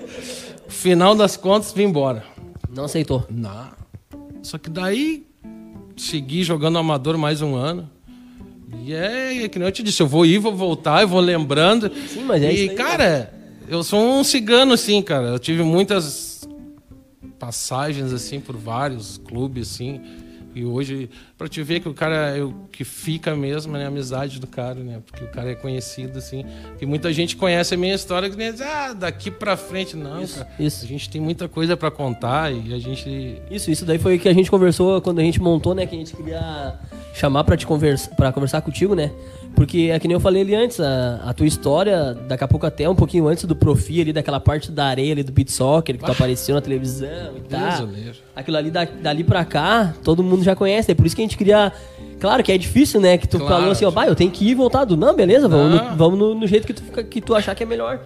[0.68, 2.24] Final das contas, vim embora.
[2.74, 3.26] Não aceitou.
[3.30, 3.68] Não.
[4.42, 5.26] Só que daí,
[5.96, 7.88] segui jogando amador mais um ano.
[8.82, 11.20] E é, é que nem eu te disse, eu vou ir, vou voltar, eu vou
[11.20, 11.90] lembrando.
[12.08, 13.32] Sim, mas é E, isso aí, cara,
[13.68, 15.28] eu sou um cigano, assim, cara.
[15.28, 16.33] Eu tive muitas
[17.38, 20.00] passagens, assim, por vários clubes, assim.
[20.54, 23.86] E hoje, para te ver que o cara, é o que fica mesmo, né?
[23.86, 25.02] A amizade do cara, né?
[25.04, 26.44] Porque o cara é conhecido, assim.
[26.78, 29.96] Que muita gente conhece a minha história, que nem diz, ah, daqui para frente.
[29.96, 30.50] Não, Isso, cara.
[30.60, 30.84] isso.
[30.84, 33.42] A gente tem muita coisa para contar e a gente...
[33.50, 35.86] Isso, isso daí foi o que a gente conversou quando a gente montou, né?
[35.86, 36.78] Que a gente queria
[37.12, 39.10] chamar pra te conversa, para conversar contigo, né?
[39.54, 42.66] Porque é que nem eu falei ali antes, a, a tua história, daqui a pouco
[42.66, 45.96] até um pouquinho antes do Profi ali, daquela parte da areia ali do beat soccer,
[45.96, 47.86] que tu apareceu na televisão e tal.
[47.86, 48.18] livre.
[48.34, 51.24] Aquilo ali, da- dali pra cá, todo mundo já conhece, é por isso que a
[51.24, 51.72] gente queria...
[52.20, 53.16] Claro que é difícil, né?
[53.18, 53.54] Que tu Claro.
[53.54, 54.96] falou assim, ó, bah, eu tenho que ir voltado.
[54.96, 57.66] Não, beleza, vamos, no, vamos no, no jeito que tu, que tu achar que é
[57.66, 58.00] melhor.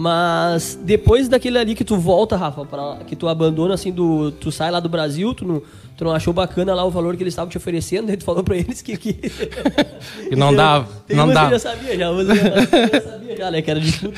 [0.00, 4.30] Mas depois daquele ali que tu volta, Rafa, pra, que tu abandona assim do.
[4.30, 5.60] Tu sai lá do Brasil, tu não,
[5.96, 8.44] tu não achou bacana lá o valor que eles estavam te oferecendo, daí tu falou
[8.44, 8.96] pra eles que.
[8.96, 9.14] que...
[10.30, 11.52] Que não dava, Tem não dava.
[11.52, 13.60] eu já sabia já, eu já sabia já, né?
[13.60, 14.14] Que era de tudo.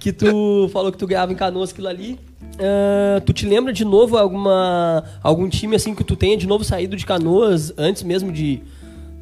[0.00, 2.18] que tu falou que tu ganhava em canoas aquilo ali.
[2.58, 6.64] Ah, tu te lembra de novo alguma algum time assim que tu tenha de novo
[6.64, 8.60] saído de canoas antes mesmo de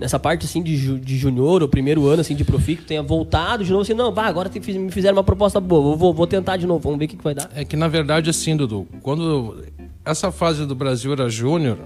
[0.02, 2.88] nessa parte assim de, ju, de junior ou primeiro ano assim de profi que tu
[2.88, 6.12] tenha voltado de novo assim não bah, agora te me fizeram uma proposta boa vou,
[6.12, 8.28] vou tentar de novo vamos ver o que, que vai dar É que na verdade
[8.28, 9.64] assim, Dudu, quando
[10.04, 11.78] essa fase do Brasil era júnior,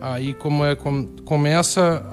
[0.00, 2.04] aí como é com- começa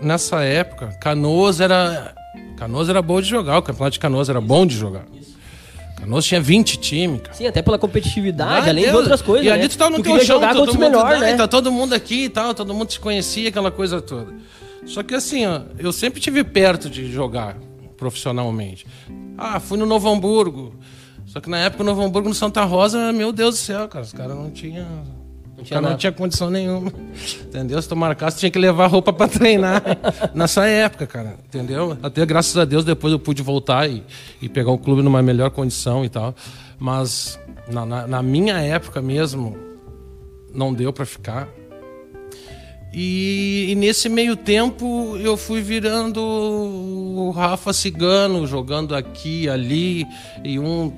[0.00, 2.14] nessa época, Canoas era
[2.56, 5.04] Canoas era boa de jogar, o campeonato de Canoas era bom de jogar.
[6.04, 7.34] Canoas tinha 20 times, cara.
[7.34, 9.00] sim até pela competitividade Ah, além de Deus.
[9.02, 9.68] outras coisas E ali né?
[9.68, 11.30] tu tava no tu teu chão, jogar todo mundo, melhores né?
[11.32, 14.32] né Tá todo mundo aqui e tal, todo mundo se conhecia, aquela coisa toda.
[14.86, 17.56] Só que assim, ó, eu sempre tive perto de jogar
[17.96, 18.86] profissionalmente.
[19.38, 20.74] Ah, fui no Novo Hamburgo.
[21.26, 24.04] Só que na época o Novo Hamburgo no Santa Rosa, meu Deus do céu, cara,
[24.04, 24.86] os caras não tinham.
[25.64, 26.92] Não tinha não tinha condição nenhuma.
[27.44, 27.80] Entendeu?
[27.80, 29.82] Se tu marcasse, tinha que levar roupa pra treinar
[30.34, 31.36] nessa época, cara.
[31.46, 31.96] Entendeu?
[32.02, 34.02] Até graças a Deus depois eu pude voltar e,
[34.42, 36.34] e pegar o clube numa melhor condição e tal.
[36.78, 39.56] Mas na, na- na minha época mesmo,
[40.52, 41.48] não deu pra ficar.
[42.92, 50.06] E, e nesse meio tempo eu fui virando o Rafa Cigano, jogando aqui, ali,
[50.44, 50.92] e um,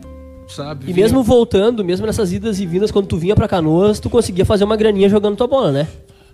[0.48, 0.84] sabe?
[0.88, 4.08] E vinha- mesmo voltando, mesmo nessas idas e vindas, quando tu vinha pra Canoas, tu
[4.10, 5.88] conseguia fazer uma graninha jogando tua bola, né?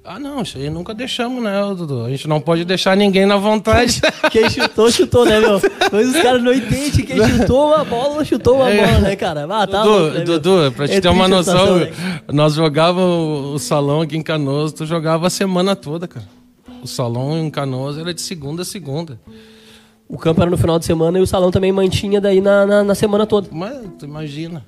[0.04, 2.04] Ah, não, isso aí nunca deixamos, né, Dudu?
[2.04, 4.00] A gente não pode deixar ninguém na vontade.
[4.32, 5.60] Quem chutou, chutou, né, meu?
[5.92, 6.90] Mas os caras não entendem.
[7.06, 9.46] Quem chutou uma bola, chutou uma bola, né, cara?
[9.48, 10.40] Ah, tá louco, né, Dudu?
[10.40, 11.92] Dudu, pra te É ter uma noção, né?
[12.32, 16.26] nós jogávamos o salão aqui em Canoas, tu jogava a semana toda, cara.
[16.82, 19.20] O salão em Canoas era de segunda a segunda.
[20.08, 22.84] O campo era no final de semana e o salão também mantinha daí na, na,
[22.84, 23.48] na semana toda.
[23.50, 24.64] Mas tu imagina.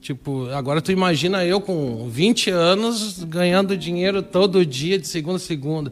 [0.00, 5.40] Tipo, agora tu imagina eu com 20 anos ganhando dinheiro todo dia, de segunda a
[5.40, 5.90] segunda.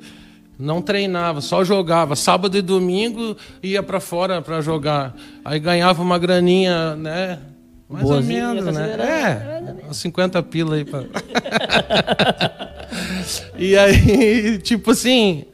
[0.56, 2.14] Não treinava, só jogava.
[2.14, 5.16] Sábado e domingo ia pra fora pra jogar.
[5.44, 7.40] Aí ganhava uma graninha, né?
[7.88, 8.90] Mais Boazinha, ou menos, né?
[8.92, 11.02] era- É, uns 50 pila aí pra...
[13.58, 15.44] e aí, tipo assim,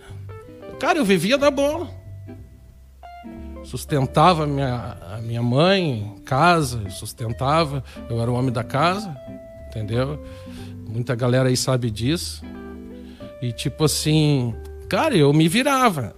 [0.78, 1.88] cara, eu vivia da bola
[3.70, 9.16] sustentava a minha, a minha mãe em casa, sustentava, eu era o homem da casa,
[9.68, 10.20] entendeu?
[10.88, 12.42] Muita galera aí sabe disso.
[13.40, 14.52] E tipo assim,
[14.88, 16.14] cara, eu me virava.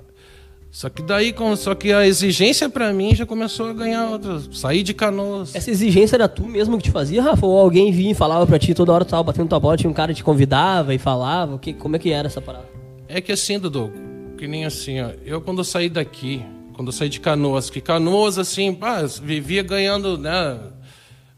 [0.71, 4.49] Só que daí, com- só que a exigência pra mim já começou a ganhar outras.
[4.59, 5.55] Sair de canoas.
[5.55, 7.45] Essa exigência era tu mesmo que te fazia, Rafa?
[7.45, 9.91] Ou alguém vinha e falava pra ti toda hora tu tava batendo tua bola, tinha
[9.91, 11.59] um cara que te convidava e falava?
[11.59, 12.65] Que, como é que era essa parada?
[13.07, 13.93] É que assim, Dudu,
[14.39, 16.43] que nem assim, ó, eu quando eu saí daqui,
[16.75, 20.59] quando eu saí de Canoas, que Canoas, assim, pá, vivia ganhando, né?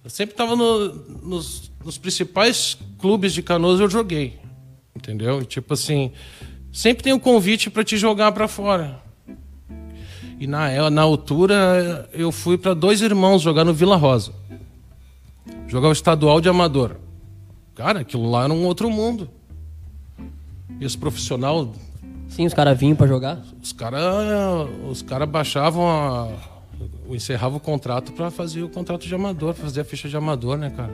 [0.03, 4.39] Eu sempre tava no- nos, nos principais clubes de Canoas, eu joguei,
[4.95, 5.43] entendeu?
[5.43, 6.13] E, tipo assim,
[6.73, 9.03] sempre tem um convite para te jogar para fora.
[10.39, 14.33] E na, na altura, eu fui para dois irmãos jogar no Vila Rosa.
[15.69, 16.97] Jogar o estadual de amador.
[17.75, 19.31] Cara, aquilo lá era um outro mundo.
[20.81, 21.69] E os profissionais
[22.29, 23.43] Sim, os caras vinham pra jogar.
[23.63, 24.03] os caras
[24.89, 26.29] os cara baixavam a.
[27.09, 30.57] encerravam o contrato para fazer o contrato de amador, pra fazer a ficha de amador,
[30.57, 30.93] né, cara?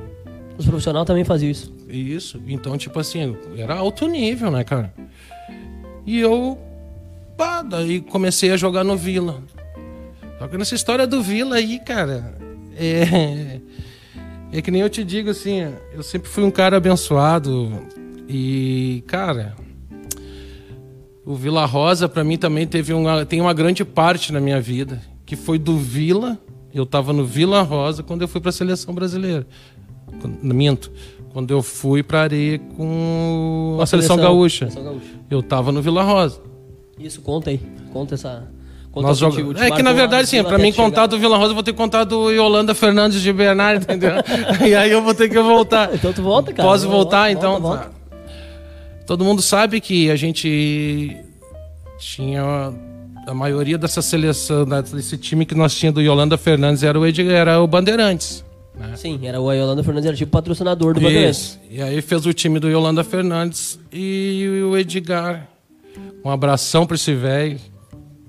[0.58, 1.72] Os profissionais também faziam isso.
[1.88, 2.40] Isso.
[2.46, 4.92] Então, tipo assim, era alto nível, né, cara?
[6.04, 6.58] E eu.
[7.36, 9.42] Pá, daí comecei a jogar no Vila.
[10.38, 12.34] Só que nessa história do Vila aí, cara.
[12.76, 13.60] É.
[14.52, 17.70] É que nem eu te digo assim, eu sempre fui um cara abençoado.
[18.28, 19.54] E, cara.
[21.30, 25.00] O Vila Rosa, pra mim, também teve uma, tem uma grande parte na minha vida.
[25.24, 26.36] Que foi do Vila.
[26.74, 29.46] Eu tava no Vila Rosa quando eu fui pra seleção brasileira.
[30.20, 30.90] Quando- Minto.
[31.32, 34.68] Quando eu fui pra areia com a seleção, gaúcha.
[34.68, 35.06] Seleção gaúcha.
[35.30, 36.40] Eu tava no Vila Rosa.
[36.98, 37.60] Isso, conta aí.
[37.92, 38.48] Conta essa.
[38.90, 39.36] Contar Nós joga...
[39.36, 40.82] te- o te É que na verdade, sim, até mim chegar.
[40.84, 44.14] contar do Vila Rosa, eu vou ter que contar do Yolanda Fernandes de Bernardo, entendeu?
[44.68, 45.94] e aí eu vou ter que voltar.
[45.94, 46.68] Então tu volta, cara.
[46.68, 47.60] Posso Volta, voltar, volta, então?
[47.60, 47.84] volta.
[47.84, 47.99] Tá.
[49.10, 51.16] Todo mundo sabe que a gente
[51.98, 52.72] tinha
[53.26, 57.34] a maioria dessa seleção, desse time que nós tínhamos do Yolanda Fernandes era o Edgar,
[57.34, 58.44] era o Bandeirantes.
[58.78, 58.92] né?
[58.94, 61.58] Sim, era o Yolanda Fernandes, era tipo patrocinador do Bandeirantes.
[61.68, 65.48] E aí fez o time do Yolanda Fernandes e o Edgar.
[66.24, 67.58] Um abração pra esse velho.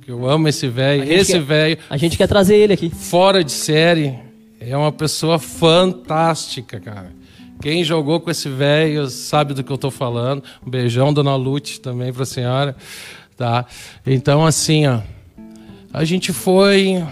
[0.01, 1.03] Que eu amo esse velho.
[1.03, 2.89] Esse velho, A gente quer trazer ele aqui.
[2.89, 4.17] fora de série,
[4.59, 7.20] é uma pessoa fantástica, cara.
[7.61, 10.43] Quem jogou com esse velho sabe do que eu tô falando.
[10.65, 12.75] Um beijão, dona Lute, também pra senhora.
[13.37, 13.65] Tá?
[14.05, 14.99] Então, assim, ó.
[15.93, 17.03] A gente foi.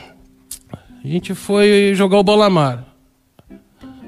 [0.71, 2.85] A gente foi jogar o Bolamar.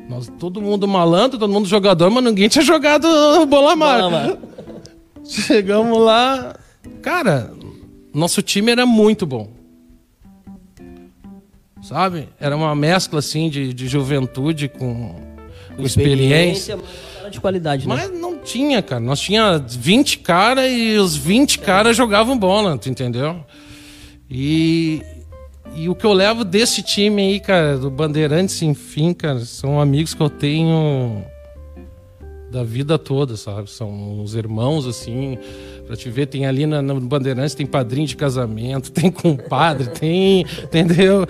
[0.09, 4.01] Nós, todo mundo malandro, todo mundo jogador, mas ninguém tinha jogado o Bolamar.
[4.01, 4.37] Bolamar.
[5.23, 6.55] Chegamos lá.
[7.01, 7.53] Cara,
[8.13, 9.49] nosso time era muito bom.
[11.81, 12.29] Sabe?
[12.39, 15.15] Era uma mescla assim de, de juventude com,
[15.75, 16.77] com experiência.
[16.77, 17.95] mas uma cara de qualidade, né?
[17.95, 19.01] Mas não tinha, cara.
[19.01, 23.43] Nós tinha 20 caras e os 20 caras jogavam bola, tu entendeu?
[24.29, 25.01] E,
[25.75, 30.13] e o que eu levo desse time aí, cara, do Bandeirantes, enfim, cara, são amigos
[30.13, 31.23] que eu tenho
[32.51, 33.69] da vida toda, sabe?
[33.69, 35.37] São os irmãos, assim.
[35.87, 40.45] Pra te ver, tem ali na, no Bandeirantes, tem padrinho de casamento, tem compadre, tem.
[40.63, 41.25] Entendeu?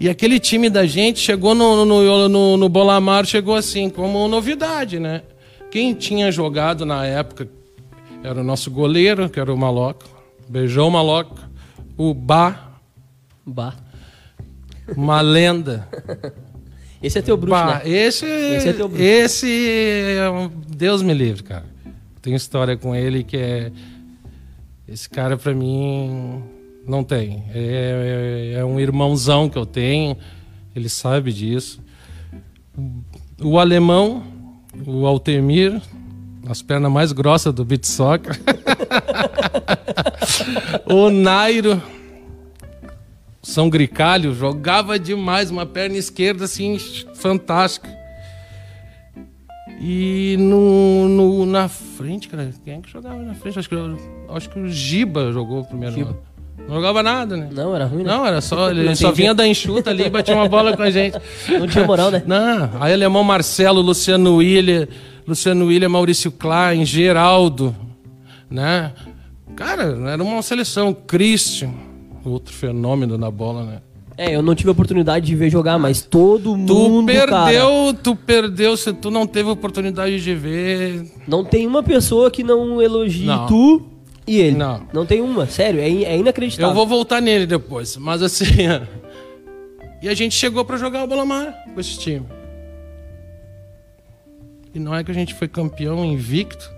[0.00, 4.98] E aquele time da gente chegou no, no, no, no Bolamar, chegou assim, como novidade,
[4.98, 5.22] né?
[5.70, 7.46] Quem tinha jogado na época
[8.24, 10.06] era o nosso goleiro, que era o Maloca.
[10.48, 11.42] Beijão, Maloca.
[11.98, 12.70] O Bá,
[13.46, 13.74] Bah.
[14.96, 15.86] uma lenda.
[17.02, 17.88] Esse é teu bruxo, Bah, né?
[17.88, 19.02] esse, Esse é teu bruxo.
[19.02, 19.68] esse
[20.18, 21.64] é Deus me livre, cara.
[22.20, 23.72] Tenho história com ele que é.
[24.86, 26.42] Esse cara pra mim
[26.90, 27.44] não tem.
[27.54, 30.16] É, é- é um irmãozão que eu tenho.
[30.74, 31.80] Ele sabe disso.
[33.40, 34.22] O alemão,
[34.86, 35.80] o Altemir,
[36.48, 38.38] as pernas mais grossas do beat soccer.
[40.86, 41.80] o Nairo,
[43.42, 46.78] São Gricalho, jogava demais, uma perna esquerda assim,
[47.14, 47.88] fantástica.
[49.80, 53.58] E no, no- na frente, cara, quem é que jogava na frente?
[53.58, 53.74] Acho que,
[54.28, 55.94] acho que o Giba jogou primeiro.
[55.94, 56.18] Giba.
[56.68, 57.48] Não jogava nada, né?
[57.52, 58.10] Não, era ruim, né?
[58.10, 58.70] Não, era só.
[58.70, 61.18] Ele só vinha da enxuta ali e batia uma bola com a gente.
[61.58, 62.22] Não tinha moral, né?
[62.26, 64.86] Não, aí alemão Marcelo, Luciano William,
[65.26, 67.74] Luciano William, Maurício Klein, Geraldo,
[68.48, 68.92] né?
[69.56, 70.94] Cara, era uma seleção.
[70.94, 71.72] Christian,
[72.24, 73.80] outro fenômeno na bola, né?
[74.16, 77.94] É, eu não tive a oportunidade de ver jogar, mas todo Tu mundo, cara, perdeu,
[78.02, 81.10] tu perdeu, se tu não teve oportunidade de ver.
[81.26, 83.46] não tem uma pessoa que não elogie Não.
[83.46, 83.89] tu
[84.34, 84.56] e ele.
[84.56, 84.86] Não.
[84.92, 86.70] Não tem uma, sério, é, é inacreditável.
[86.70, 88.44] Eu vou voltar nele depois, mas assim.
[90.02, 92.24] E a gente chegou pra jogar o Bolamar com esse time.
[94.74, 96.70] E não é que a gente foi campeão invicto.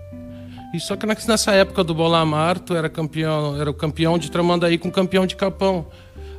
[0.73, 4.77] E só que nessa época do Bolamar, tu era campeão, era o campeão de Tramandaí
[4.77, 5.85] com campeão de Capão.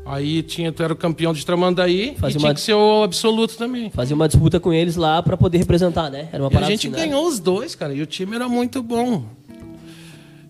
[0.04, 3.02] Aí tinha, tu era o campeão de Tramandaí Fazia e tinha uma- que ser o
[3.04, 3.88] absoluto também.
[3.90, 6.28] Fazia uma disputa com eles lá pra poder representar, né?
[6.32, 7.06] Era uma E a parada gente assim, né?
[7.06, 9.24] ganhou os dois, cara, e o time era muito bom.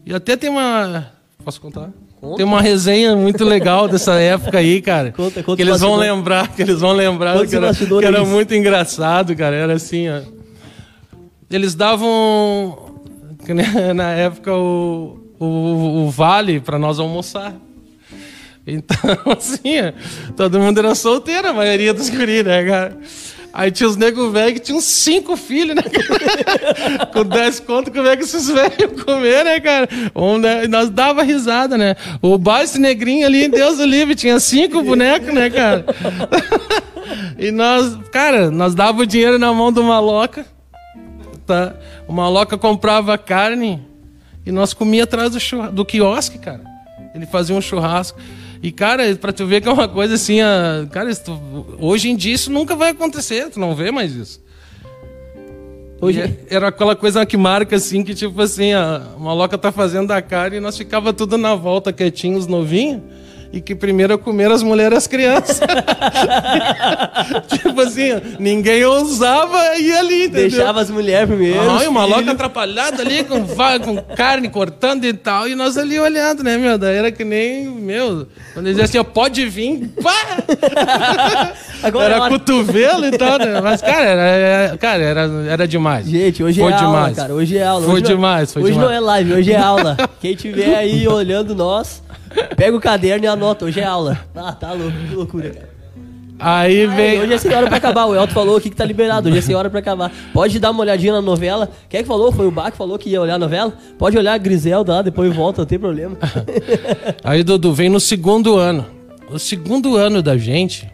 [0.06, 1.12] E até tem uma.
[1.44, 1.90] Posso contar?
[2.20, 2.36] Conta.
[2.36, 5.12] Tem uma resenha muito legal dessa época aí, cara.
[5.12, 8.24] Conta, conta que eles vão lembrar, que eles vão lembrar Conta que era, que era
[8.24, 9.54] muito engraçado, cara.
[9.54, 10.22] Era assim, ó.
[11.50, 13.00] Eles davam
[13.94, 17.54] na época o, o, o vale pra nós almoçar.
[18.66, 18.96] Então,
[19.36, 22.98] assim, ó, todo mundo era solteiro, a maioria dos guris, né, cara?
[23.56, 25.82] Aí tinha os nego velho que tinham cinco filhos, né?
[27.14, 29.88] Com 10 conto, como é que esses velhos comer, né, cara?
[30.12, 30.66] Um, né?
[30.66, 31.94] Nós dava risada, né?
[32.20, 35.86] O baixo negrinho ali, Deus do livre, tinha cinco bonecos, né, cara?
[37.38, 40.44] e nós, cara, nós dava o dinheiro na mão do maloca,
[41.46, 41.76] tá?
[42.08, 43.80] O maloca comprava carne
[44.44, 46.62] e nós comia atrás do, do quiosque, cara.
[47.14, 48.18] Ele fazia um churrasco.
[48.64, 51.22] E, cara, pra tu ver que é uma coisa assim, ah, cara, isso
[51.78, 54.42] hoje em dia isso nunca vai acontecer, tu não vê mais isso.
[56.00, 59.70] Hoje, E é- era aquela coisa que marca assim, que tipo assim, a maloca tá
[59.70, 63.02] fazendo a carne e nós ficava tudo na volta, quietinhos, novinhos.
[63.54, 65.60] E que primeiro comeram as mulheres as crianças.
[67.48, 70.50] tipo assim, ninguém ousava ir ali, entendeu?
[70.50, 71.60] deixava as mulheres primeiro.
[71.70, 72.34] Ah, e uma loca filhos.
[72.34, 76.76] atrapalhada ali, com, com carne cortando e tal, e nós ali olhando, né, meu?
[76.76, 80.38] Daí era que nem, meu, quando eles diziam assim, pode vir, pá!
[81.80, 83.60] Agora é era hora- cotovelo e tal, né?
[83.60, 86.06] Mas, cara, era, cara, era, era demais.
[86.08, 87.16] Gente, hoje Foi é aula, demais.
[87.16, 87.34] cara.
[87.34, 87.84] Hoje é aula.
[87.84, 88.90] Foi hoje não- demais, foi hoje demais.
[88.90, 89.96] não é live, hoje é aula.
[90.20, 92.02] Quem tiver aí olhando nós,
[92.56, 94.18] Pega o caderno e anota, hoje é aula.
[94.34, 95.74] Ah, tá louco, que loucura, cara.
[96.36, 97.20] Aí Ai, vem.
[97.20, 98.06] hoje é sem hora pra acabar.
[98.06, 99.28] O Elton falou aqui que tá liberado.
[99.28, 100.10] Hoje é sem hora pra acabar.
[100.32, 101.70] Pode dar uma olhadinha na novela.
[101.88, 102.32] Quem é que falou?
[102.32, 103.72] Foi o Bach que falou que ia olhar a novela?
[103.96, 106.16] Pode olhar a Griselda lá, depois volta, não tem problema.
[107.22, 108.84] Aí, Dudu, vem no segundo ano.
[109.30, 110.90] O segundo ano da gente,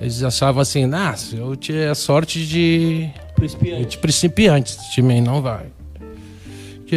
[0.00, 3.86] eles achavam assim, ah, eu tinha sorte de, Principiante.
[3.86, 5.66] de principiante, esse time aí não vai.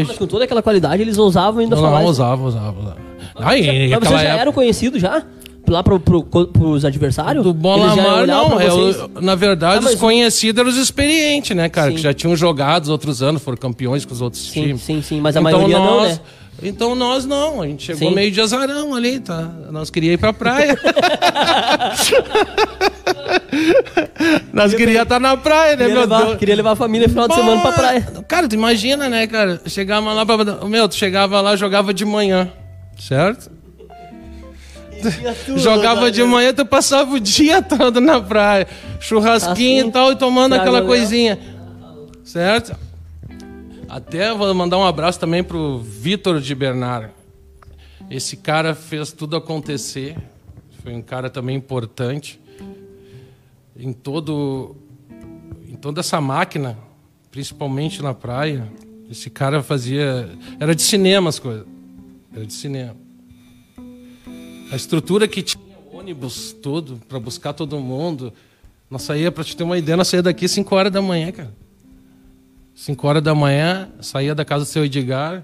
[0.03, 1.95] Que Mas com toda aquela qualidade, eles ousavam ainda não, falar.
[1.97, 2.11] não, isso.
[2.11, 2.97] usava, usava, usava.
[3.35, 5.23] Aí, Mas vocês já época, eram conhecidos já?
[5.69, 7.43] Lá pro, pro, pros adversários?
[7.43, 8.57] do Bola Mar, não.
[8.59, 8.67] é
[9.21, 11.89] na verdade, Ah, mas- os conhecidos eram os experientes, né, cara?
[11.89, 11.97] Sim.
[11.97, 14.81] Que já tinham jogado os outros anos, foram campeões com os outros Sim, times.
[14.81, 15.19] sim, sim.
[15.19, 16.19] Mas a maioria não, nós, né?
[16.63, 18.15] Então nós não, a gente chegou Sim.
[18.15, 19.51] meio de azarão ali, tá?
[19.69, 20.75] Nós queríamos ir pra praia.
[24.53, 26.37] nós queríamos estar na praia, né, Queria meu levar, Deus?
[26.37, 28.01] queria levar a família final de semana pra praia.
[28.27, 29.61] Cara, tu imagina, né, cara?
[29.67, 30.37] Chegava lá pra.
[30.65, 32.51] Meu, tu chegava lá, jogava de manhã,
[32.99, 33.51] certo?
[35.55, 38.67] Jogava de manhã, tu passava o dia todo na praia.
[38.99, 41.37] Churrasquinho Assim, e tal, e tomando aquela coisinha.
[42.23, 42.75] Certo?
[43.87, 47.09] Até vou mandar um abraço também pro Vitor de Bernard.
[48.09, 50.15] Esse cara fez tudo acontecer.
[50.83, 52.39] Foi um cara também importante
[53.79, 54.75] em todo
[55.69, 56.77] em toda essa máquina,
[57.29, 58.67] principalmente na praia.
[59.09, 61.65] Esse cara fazia era de cinema as coisas.
[62.33, 62.95] Era de cinema.
[64.71, 68.33] A estrutura que tinha ônibus todo para buscar todo mundo.
[68.89, 71.51] Nós saía para te ter uma ideia, nós saía daqui 5 horas da manhã, cara.
[72.73, 75.43] 5 horas da manhã, saía da casa do seu Edgar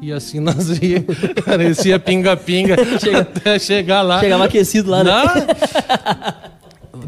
[0.00, 1.04] e assim nós ia,
[1.44, 2.76] parecia pinga-pinga
[3.20, 4.20] até chegar lá.
[4.20, 5.10] Chegava aquecido lá, né?
[5.10, 6.51] Não.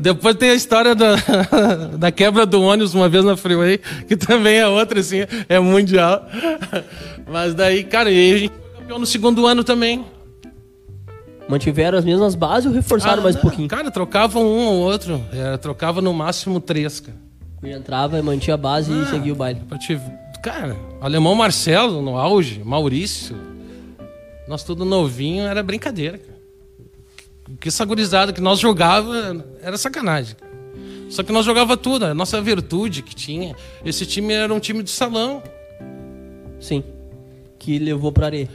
[0.04, 1.16] Depois tem a história da,
[1.96, 6.26] da quebra do ônibus uma vez na Freeway, que também é outra, assim, é mundial.
[7.26, 10.04] Mas daí, cara, e a gente foi campeão no segundo ano também.
[11.48, 13.66] Mantiveram as mesmas bases ou reforçaram mais um Ah, pouquinho?
[13.66, 15.24] Cara, trocavam um ou outro.
[15.32, 17.16] É, trocava no máximo três, cara.
[17.62, 19.04] Entrava e mantinha a base Ah.
[19.04, 19.62] e seguia o baile.
[19.80, 19.98] Te...
[20.42, 23.34] Cara, alemão Marcelo no auge, Maurício.
[24.46, 26.33] Nós tudo novinho, era brincadeira, cara.
[27.60, 30.36] Que essa gurizada que nós jogava era sacanagem.
[31.10, 33.54] Só que nós jogava tudo, a nossa virtude que tinha.
[33.84, 35.42] Esse time era um time de salão.
[36.58, 36.82] Sim.
[37.58, 38.48] Que levou pra areia.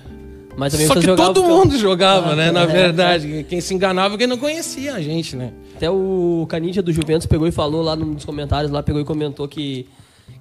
[0.57, 2.51] Mas também Só que todo mundo jogava, Ah, né?
[2.51, 3.45] Na é, verdade.
[3.47, 5.53] Quem se enganava é quem não conhecia a gente, né?
[5.75, 9.47] Até o Canidia do Juventus pegou e falou lá nos comentários, lá pegou e comentou
[9.47, 9.87] que,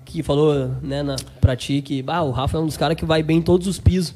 [0.05, 3.05] que falou, né, na, pra ti que ah, o Rafa é um dos caras que
[3.05, 4.13] vai bem em todos os pisos.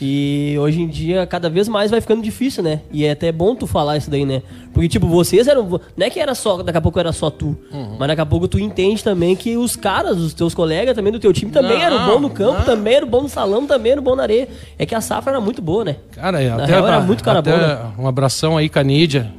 [0.00, 2.82] E hoje em dia, cada vez mais vai ficando difícil, né?
[2.92, 4.42] E é até bom tu falar isso daí, né?
[4.72, 5.68] Porque, tipo, vocês eram.
[5.96, 7.56] Não é que era só, daqui a pouco era só tu.
[7.72, 7.96] Uhum.
[7.98, 11.18] Mas daqui a pouco tu entende também que os caras, os teus colegas também do
[11.18, 12.64] teu time, também Não, eram bom no campo, não.
[12.64, 14.48] também eram bom no salão, também eram bom na areia.
[14.78, 15.96] É que a safra era muito boa, né?
[16.12, 17.92] Cara, até, real, era muito cara até bom, né?
[17.98, 19.32] um abração aí, Canídia,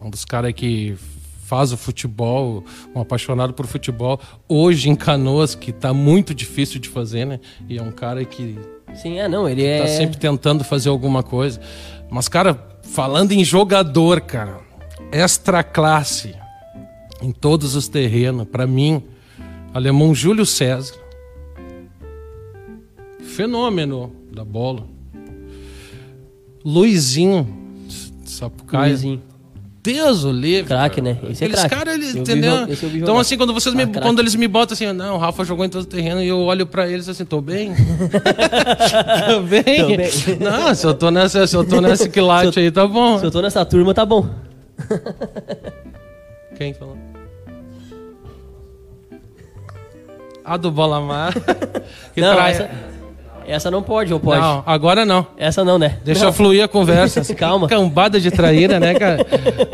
[0.00, 0.96] um dos caras que
[1.44, 2.62] faz o futebol,
[2.94, 7.40] um apaixonado por futebol, hoje em Canoas, que tá muito difícil de fazer, né?
[7.68, 8.56] E é um cara que
[8.94, 9.82] Sim, é, não, ele é.
[9.82, 11.60] tá sempre tentando fazer alguma coisa.
[12.10, 14.60] Mas, cara, falando em jogador, cara,
[15.12, 16.34] extra classe
[17.22, 19.02] em todos os terrenos, pra mim,
[19.74, 20.94] alemão Júlio César,
[23.20, 24.86] fenômeno da bola.
[26.64, 27.46] Luizinho,
[28.24, 28.88] Sapucaia.
[28.88, 29.22] Luizinho.
[29.92, 30.64] Deus o livre.
[30.68, 31.16] Craque, né?
[31.30, 31.74] Esse é craque.
[31.74, 32.66] caras, eles, entendeu?
[32.66, 34.06] vi então, assim, quando, vocês me, Ah, craque.
[34.06, 36.38] quando eles me botam assim, não, o Rafa jogou em todo o terreno, e eu
[36.40, 37.72] olho pra eles assim, tô bem?
[39.28, 39.62] tô bem?
[39.64, 40.38] Tô bem.
[40.40, 43.18] Não, se eu tô nessa, se eu tô nessa quilate eu- aí, tá bom.
[43.18, 44.28] Se eu tô nessa turma, tá bom.
[46.56, 46.96] Quem falou?
[50.44, 51.34] A do Bola Mar.
[52.14, 52.70] que não, trai- essa,
[53.48, 54.40] essa não pode, ou pode?
[54.40, 55.26] Não, agora não.
[55.36, 55.96] Essa não, né?
[56.04, 56.32] Deixa não.
[56.32, 57.22] fluir a conversa.
[57.34, 57.68] Calma.
[57.68, 59.26] Cambada de traíra, né, cara?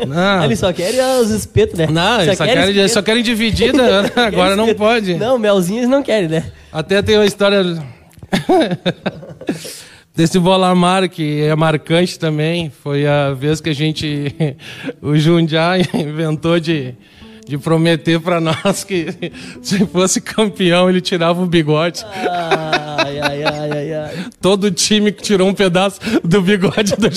[0.07, 0.43] Não.
[0.45, 1.87] Eles só querem os espetos, né?
[1.89, 2.89] Não, eles só querem, espeto.
[2.89, 4.11] só querem dividida, né?
[4.15, 5.15] agora não pode.
[5.15, 6.45] Não, melzinho eles não querem, né?
[6.71, 7.63] Até tem uma história
[10.15, 12.69] desse Bolamar que é marcante também.
[12.69, 14.33] Foi a vez que a gente,
[15.01, 16.95] o Jundiá inventou de,
[17.45, 19.07] de prometer para nós que
[19.61, 22.03] se fosse campeão ele tirava o bigode.
[22.05, 24.25] Ai, ai, ai, ai, ai.
[24.41, 27.09] Todo time que tirou um pedaço do bigode do.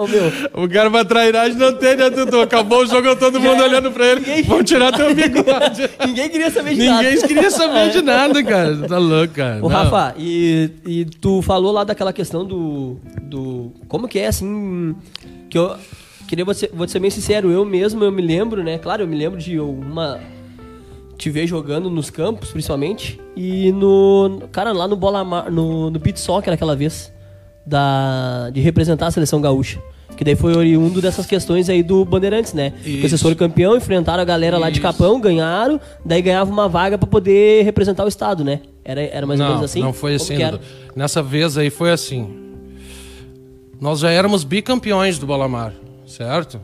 [0.00, 2.40] Ô, meu, O cara pra trairagem não tem, né, Dudu?
[2.40, 4.42] Acabou o jogo, todo mundo olhando pra ele.
[4.44, 5.90] Vão tirar teu bigode.
[6.06, 7.02] ninguém queria saber de nada.
[7.02, 8.76] Ninguém queria saber de nada, cara.
[8.88, 9.58] Tá louco, cara.
[9.58, 9.68] Ô, Não.
[9.68, 12.96] Rafa, e, e tu falou lá daquela questão do.
[13.22, 14.96] do como que é, assim.
[15.50, 15.76] Que eu.
[16.30, 18.78] Queria você, vou ser bem sincero, eu mesmo, eu me lembro, né?
[18.78, 20.20] Claro, eu me lembro de uma.
[21.18, 24.42] te ver jogando nos campos, principalmente, e no.
[24.52, 27.12] Cara, lá no Bola Mar, no, no Beat Soccer aquela vez,
[27.66, 29.82] da, de representar a seleção gaúcha.
[30.16, 32.74] Que daí foi oriundo dessas questões aí do Bandeirantes, né?
[32.80, 34.82] Porque vocês foram campeão, enfrentaram a galera lá de Isso.
[34.82, 38.60] Capão, ganharam, daí ganhava uma vaga pra poder representar o estado, né?
[38.84, 39.80] Era, era mais ou menos assim?
[39.80, 40.36] Não foi assim.
[40.94, 42.36] Nessa vez aí foi assim.
[43.80, 45.72] Nós já éramos bicampeões do Bolamar,
[46.10, 46.60] certo?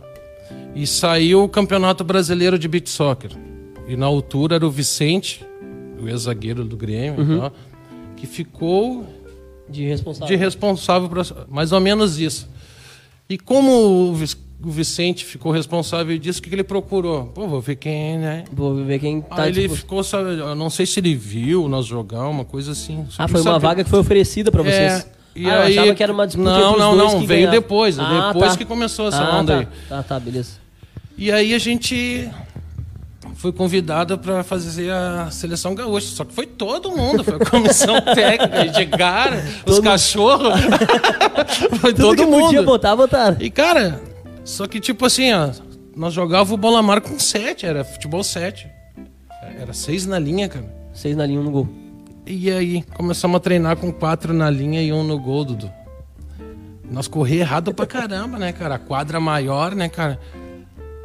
[0.75, 3.31] E saiu o Campeonato Brasileiro de Beach Soccer.
[3.89, 5.45] E na altura era o Vicente,
[6.01, 7.41] o ex-zagueiro do Grêmio, Uhum.
[7.41, 7.53] tal,
[8.17, 9.07] que ficou
[9.69, 10.27] De responsável.
[10.29, 12.49] de responsável por mais ou menos isso.
[13.29, 13.71] E como
[14.11, 17.27] o Vic- o Vicente ficou responsável disso, o que que ele procurou?
[17.27, 18.45] Pô, vou ver quem, né?
[18.53, 19.81] Vou ver quem tá Aí ele disposto.
[19.81, 23.05] ficou, sabe, eu não sei se ele viu nós jogar, uma coisa assim.
[23.11, 25.05] Só Ah, foi uma sabe- vaga que foi oferecida pra vocês.
[25.05, 25.07] É,
[25.37, 27.51] e ah, eu aí- achava que era uma disputa Não, não, não, veio ganharam.
[27.53, 28.59] depois, Ah, depois tá.
[28.59, 29.59] que começou essa ah, onda tá.
[29.61, 29.69] aí.
[29.89, 30.53] Tá, tá, beleza.
[31.19, 32.29] E aí a gente
[33.37, 36.07] foi convidado para fazer a seleção gaúcha.
[36.09, 39.33] Só que foi todo mundo, foi a comissão técnica, Edgar,
[39.67, 40.55] os cachorros.
[41.81, 42.45] foi todo mundo.
[42.47, 43.37] podia botar, botaram.
[43.41, 44.01] E cara,
[44.45, 45.51] só que tipo assim, ó,
[45.95, 48.67] nós jogávamos o bola mar com sete, era futebol sete.
[49.59, 50.67] Era seis na linha, cara.
[50.93, 51.69] Seis na linha, um no gol.
[52.29, 55.73] E aí, começamos a treinar com quatro na linha e um no gol, Dudu.
[56.91, 58.75] Nós corri errado pra caramba, né, cara?
[58.75, 60.19] A quadra maior, né, cara?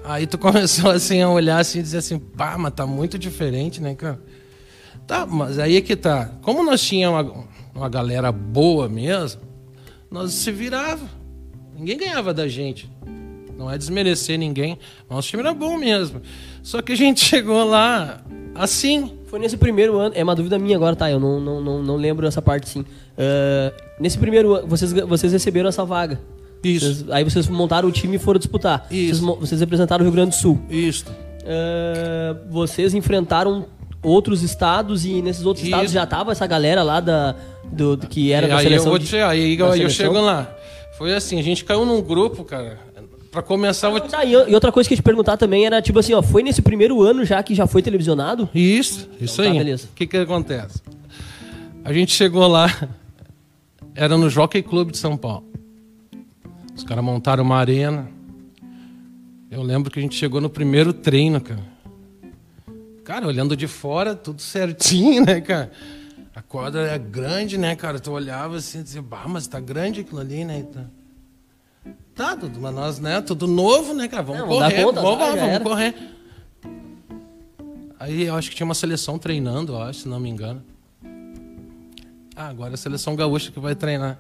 [0.04, 3.80] Aí tu começou assim a olhar assim e dizer assim, pá, mas tá muito diferente,
[3.80, 4.20] né, cara?
[5.06, 6.32] Tá, mas aí é que tá.
[6.42, 7.46] Como nós tínhamos uma,
[7.76, 9.42] uma galera boa mesmo,
[10.10, 11.08] nós se virava.
[11.78, 12.90] Ninguém ganhava da gente.
[13.56, 14.80] Não é desmerecer ninguém.
[15.08, 16.20] Nosso time era bom mesmo.
[16.64, 18.24] Só que a gente chegou lá
[18.56, 21.10] assim, Foi nesse primeiro ano, é uma dúvida minha agora, tá?
[21.10, 22.86] Eu não, não, não, não lembro essa parte sim.
[23.18, 26.20] Ah, nesse primeiro ano, vocês, vocês receberam essa vaga.
[26.64, 26.86] Isso.
[26.94, 28.86] Vocês- aí vocês montaram o time e foram disputar.
[28.92, 29.26] Isso.
[29.26, 30.60] Vocês, vocês representaram o Rio Grande do Sul.
[30.70, 31.12] Isto.
[31.46, 33.66] Ah, vocês enfrentaram
[34.04, 35.94] outros estados e nesses outros estados Isso.
[35.94, 37.36] já tava essa galera lá da,
[37.72, 38.86] do, do que era E da aí seleção.
[38.88, 40.56] eu vou te, aí eu, eu lá.
[40.98, 42.78] Foi assim, a gente caiu num grupo, cara.
[43.32, 44.10] Pra começar, eu vou te...
[44.10, 46.22] Tá, e e outra coisa que eu ia te perguntar também era, tipo assim, ó,
[46.22, 48.50] foi nesse primeiro ano já que já foi televisionado?
[48.54, 49.58] Isso, isso tá, aí.
[49.58, 49.88] beleza.
[49.90, 50.82] O que que acontece?
[51.84, 52.68] A gente chegou lá,
[53.96, 55.50] era no Jockey Club de São Paulo.
[56.76, 58.10] Os caras montaram uma arena.
[59.50, 61.72] Eu lembro que a gente chegou no primeiro treino, cara.
[63.04, 65.72] Cara, olhando de fora, tudo certinho, né, cara?
[66.36, 68.00] A quadra é grande, né, cara?
[68.00, 70.64] Tu olhava assim e dizia, bah, mas tá grande aquilo ali, né?
[70.64, 70.86] Tá,
[72.22, 73.22] tá mas nós, né?
[73.22, 74.24] Tudo novo, né, cara?
[74.24, 75.96] Vamos Não, correr, conta, vamos, vamos correr.
[78.00, 80.64] Aí eu acho que tinha uma seleção treinando, eu acho, se não me engano.
[82.36, 84.18] Ah, agora é a seleção gaúcha que vai treinar.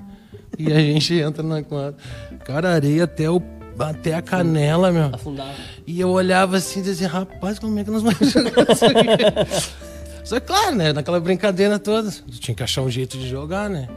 [0.58, 1.95] E a gente entra na quadra.
[2.43, 3.41] Cara, areia até, o,
[3.80, 5.10] até a canela, meu.
[5.14, 5.58] Afundado.
[5.88, 9.08] E eu olhava assim e dizia, rapaz, como é que nós vamos jogar isso aqui?
[10.24, 10.93] Só que, claro, né?
[10.93, 13.88] Naquela brincadeira toda, tinha que achar um jeito de jogar, né?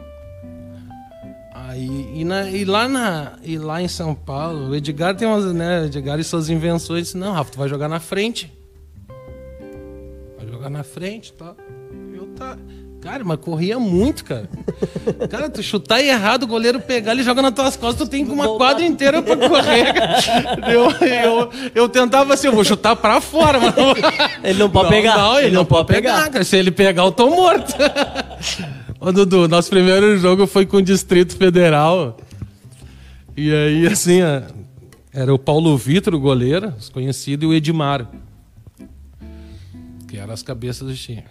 [1.74, 5.52] Aí, e, na- e lá na, e lá em São Paulo, o Edgar tem umas,
[5.52, 5.86] né?
[5.86, 8.52] Edgar e suas invenções, disse, não, Rafa, tu vai jogar na frente.
[10.38, 11.52] Vai jogar na frente, tá?
[12.14, 12.56] Eu tá.
[13.00, 14.48] Cara, mas corria muito, cara.
[15.28, 18.56] Cara, tu chutar errado, o goleiro pegar, ele joga nas tuas costas, tu tem uma
[18.56, 19.92] quadra inteira pra correr.
[20.72, 23.94] Eu, eu, eu tentava assim, eu vou chutar pra fora, mas não-
[24.42, 25.16] Ele não pode não, pegar.
[25.18, 26.44] Não, ele, não, pode pegar, cara.
[26.44, 27.74] Se ele pegar, eu tô morto.
[29.04, 32.16] Ô, Dudu, nosso primeiro jogo foi com o Distrito Federal.
[33.36, 34.40] E aí, assim, ó,
[35.12, 38.08] era o Paulo Vitor, o goleiro, os conhecidos, e o Edmar.
[40.08, 41.22] Que eram as cabeças do time.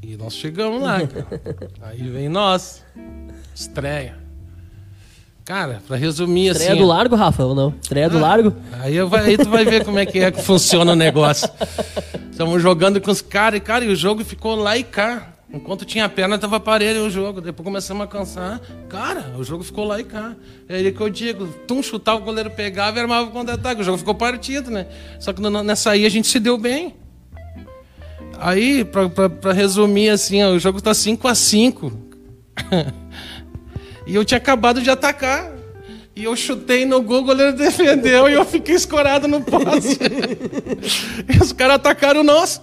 [0.00, 1.26] E nós chegamos lá, cara.
[1.82, 2.84] Aí vem nós.
[3.52, 4.16] Estreia.
[5.44, 6.80] Cara, pra resumir Estreia assim.
[6.80, 7.74] do ó, largo, Rafa, ou não?
[7.82, 8.54] Estreia do largo?
[8.80, 11.50] Aí, eu aí tu vai ver como é que é que funciona o negócio.
[12.30, 15.31] Estamos jogando com os caras, e cara, e o jogo ficou lá e cá.
[15.52, 17.40] Enquanto tinha perna, tava parelho o jogo.
[17.40, 18.60] Depois começamos a cansar.
[18.88, 20.34] Cara, o jogo ficou lá e cá.
[20.68, 23.82] É aí que eu digo, tu chutava, o goleiro pegava e armava o contra-ataque.
[23.82, 24.86] O jogo ficou partido, né?
[25.20, 26.96] Só que nessa aí a gente se deu bem.
[28.38, 31.92] Aí, pra, pra, pra resumir assim, ó, o jogo tá 5 a 5
[34.06, 35.52] E eu tinha acabado de atacar.
[36.14, 39.98] E eu chutei no gol, o goleiro defendeu e eu fiquei escorado no poste.
[41.28, 42.60] e os caras atacaram nós.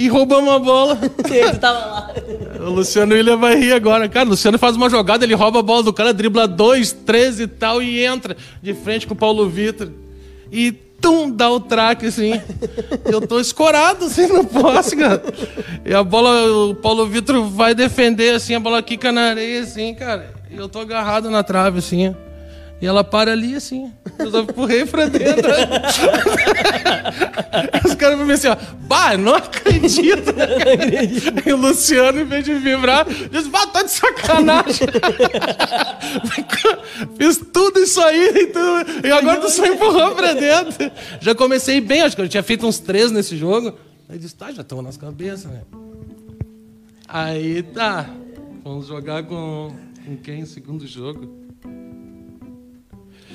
[0.00, 0.98] E roubamos a bola.
[1.30, 2.10] Ele tava lá.
[2.58, 4.08] O Luciano William vai rir agora.
[4.08, 7.38] Cara, o Luciano faz uma jogada, ele rouba a bola do cara, dribla dois, três
[7.38, 9.90] e tal, e entra de frente com o Paulo Vitor.
[10.50, 12.32] E tum, dá o traque, assim.
[13.04, 15.22] Eu tô escorado, assim, no poste, cara.
[15.84, 19.92] E a bola, o Paulo Vitor vai defender, assim, a bola quica na areia, assim,
[19.92, 20.32] cara.
[20.50, 22.16] E eu tô agarrado na trave, assim.
[22.80, 23.92] E ela para ali assim.
[24.18, 25.50] Eu só empurrei pra dentro.
[27.84, 28.56] Os caras me assim, ó.
[28.82, 30.32] Bah, não acredito.
[31.44, 34.86] e o Luciano, em vez de vibrar, disse, bah, tá de sacanagem.
[37.18, 40.90] Fiz tudo isso aí e, tu, e agora tu só empurrou pra dentro.
[41.20, 43.74] Já comecei bem, acho que eu tinha feito uns três nesse jogo.
[44.08, 45.60] Aí disse, tá, já estão nas cabeças, né?
[47.06, 48.08] Aí tá.
[48.64, 49.74] Vamos jogar com,
[50.04, 50.46] com quem?
[50.46, 51.49] Segundo jogo.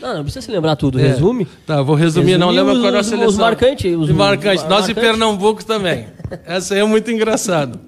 [0.02, 1.00] Não, não precisa se lembrar tudo.
[1.00, 1.08] É.
[1.08, 1.48] Resume.
[1.66, 2.38] Tá, vou resumir.
[2.38, 3.30] Não lembra qual era a seleção.
[3.30, 3.98] Os marcantes.
[3.98, 4.64] Os, marcantes.
[4.64, 4.92] Nós marcante.
[4.92, 6.08] e Pernambuco também.
[6.46, 7.80] Essa aí é muito engraçado.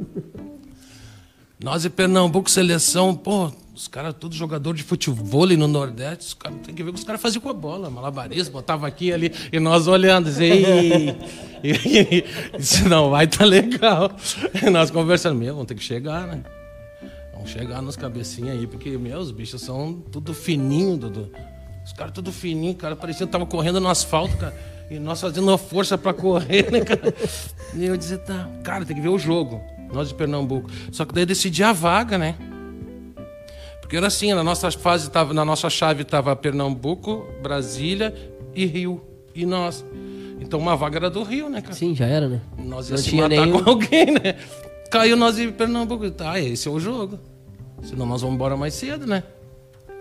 [1.63, 6.59] Nós e Pernambuco, seleção, pô, os caras, todos jogador de futebol no Nordeste, os caras
[6.63, 9.31] tem que ver o que os caras faziam com a bola, malabarismo, botava aqui ali,
[9.51, 11.15] e nós olhando, e,
[11.63, 12.25] e,
[12.57, 14.11] isso não vai tá legal.
[14.63, 16.43] E nós conversando, meu, vamos ter que chegar, né?
[17.33, 21.31] Vamos chegar nas cabecinhas aí, porque, meu, os bichos são tudo fininho, Dudu.
[21.87, 24.53] Os caras tudo fininho, cara, parecia que tava correndo no asfalto, cara.
[24.91, 27.13] E nós fazendo uma força para correr, né, cara?
[27.73, 29.61] E eu dizia, tá, cara, tem que ver o jogo.
[29.93, 30.69] Nós de Pernambuco.
[30.91, 32.35] Só que daí eu decidi a vaga, né?
[33.79, 38.13] Porque era assim, na nossa fase tava, na nossa chave tava Pernambuco, Brasília
[38.53, 39.01] e Rio.
[39.33, 39.85] E nós.
[40.41, 41.73] Então uma vaga era do Rio, né, cara?
[41.73, 42.41] Sim, já era, né?
[42.57, 43.63] Nós ia se matar nenhum...
[43.63, 44.35] com alguém, né?
[44.91, 46.11] Caiu nós em Pernambuco.
[46.11, 47.17] Tá, esse é o jogo.
[47.81, 49.23] Senão nós vamos embora mais cedo, né?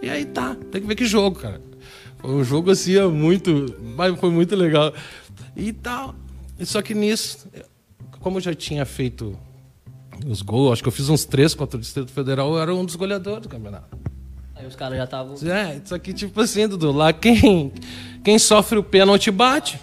[0.03, 1.61] E aí tá, tem que ver que jogo, cara.
[2.19, 3.77] Foi um jogo assim, é muito.
[3.97, 4.93] Mas foi muito legal.
[5.57, 6.15] E tal.
[6.65, 7.47] Só que nisso,
[8.21, 9.39] como eu já tinha feito
[10.27, 12.85] os gols, acho que eu fiz uns três contra o Distrito Federal, eu era um
[12.85, 13.97] dos goleadores do campeonato.
[14.55, 15.35] Aí os caras já estavam.
[15.49, 17.73] É, isso aqui, tipo assim, Dudu, lá quem,
[18.25, 19.79] quem sofre o pênalti bate.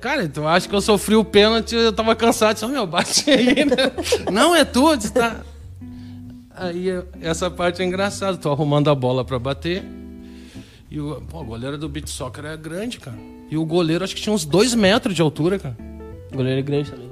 [0.00, 3.30] Cara, então acho que eu sofri o pênalti, eu tava cansado, disse, oh, meu, bate
[3.30, 3.92] aí, né?
[4.32, 5.44] Não, é tudo, tá.
[6.56, 6.88] Aí
[7.20, 9.84] essa parte é engraçada, tô arrumando a bola para bater.
[10.90, 11.44] E o, pô,
[11.78, 13.18] do beat soccer é grande, cara.
[13.50, 15.76] E o goleiro acho que tinha uns dois metros de altura, cara.
[16.32, 17.06] O goleiro é grande também.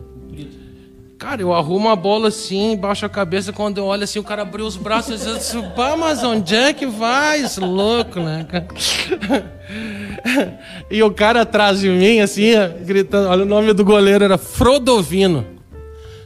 [1.19, 4.43] Cara, eu arrumo a bola assim, baixo a cabeça, quando eu olho assim, o cara
[4.43, 7.41] abriu os braços e disse, pá, mas onde é que vai?
[7.41, 8.47] Esse louco, né?
[10.91, 15.54] e o cara atrás de mim, assim, gritando, olha o nome do goleiro, era Frodovino.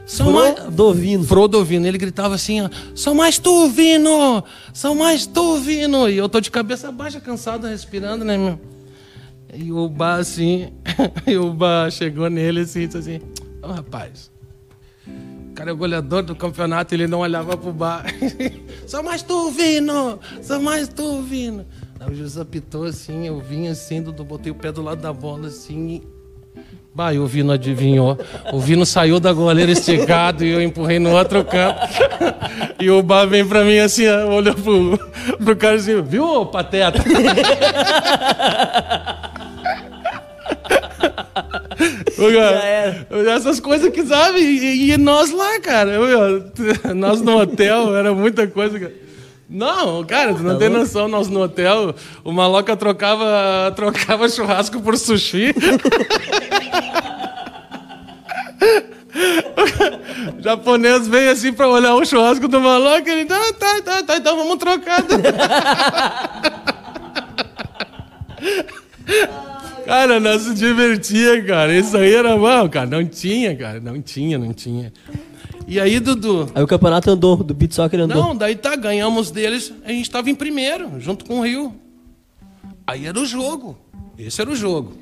[0.09, 1.19] São Frodovino.
[1.19, 1.29] Mais...
[1.29, 1.87] Frodovino.
[1.87, 4.43] Ele gritava assim, ó, são mais tu, Vino!
[4.73, 6.09] São mais tu, Vino!
[6.09, 8.59] E eu tô de cabeça baixa, cansado, respirando, né, meu?
[9.53, 10.73] E o Bá, assim,
[11.27, 13.21] e o Bá chegou nele assim, disse assim,
[13.63, 14.31] oh, rapaz,
[15.07, 18.03] o cara é o goleador do campeonato, ele não olhava pro Bá.
[18.89, 20.19] são mais tu, Vino!
[20.41, 21.67] São mais tu, Vino!
[22.01, 25.49] Aí o juiz apitou assim, eu vim assim, botei o pé do lado da bola
[25.49, 26.03] assim
[26.99, 28.19] Bah, e o Vino adivinhou.
[28.53, 31.79] O Vino saiu da goleira esticado e eu empurrei no outro campo.
[32.81, 34.99] E o Bá vem pra mim assim, olhou pro,
[35.37, 36.99] pro cara assim, viu, pateta?
[42.19, 46.51] Cara, essas coisas que sabe, e, e, nós lá, cara, eu,
[46.97, 48.81] nós no hotel, era muita coisa.
[48.81, 48.93] Cara.
[49.49, 50.83] Não, cara, tu não tá tem louco?
[50.83, 55.55] noção, nós no hotel, o maloca trocava, trocava churrasco por sushi.
[60.37, 64.03] O japonês veio assim pra olhar o churrasco do maloca e ele, ah, tá, tá,
[64.03, 65.03] tá, então vamos trocar.
[69.87, 71.75] cara, nós se divertia, cara.
[71.77, 72.87] Isso aí era mal, cara.
[72.87, 73.81] Não tinha, cara.
[73.81, 74.93] Não tinha, não tinha.
[75.67, 76.51] E aí, Dudu?
[76.55, 78.23] Aí o campeonato andou, do Beat Soccer andou.
[78.23, 81.75] Não, daí tá, ganhamos deles, a gente tava em primeiro, junto com o Rio.
[82.87, 83.79] Aí era o jogo.
[84.19, 84.97] Esse era o jogo.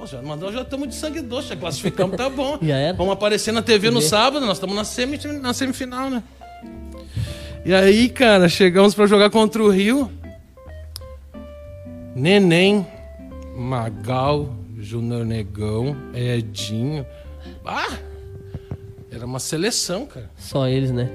[0.00, 2.58] Pô, já mandou, já estamos de sangue doce, já classificamos, tá bom.
[2.64, 2.96] já era.
[2.96, 6.22] Vamos aparecer na TV no sábado, nós estamos na, semi, na semifinal, né?
[7.66, 10.10] E aí, cara, chegamos para jogar contra o Rio.
[12.16, 12.86] Neném,
[13.54, 17.04] Magal, Júnior Negão, Edinho.
[17.66, 17.98] Ah!
[19.12, 20.30] Era uma seleção, cara.
[20.38, 21.10] Só eles, né?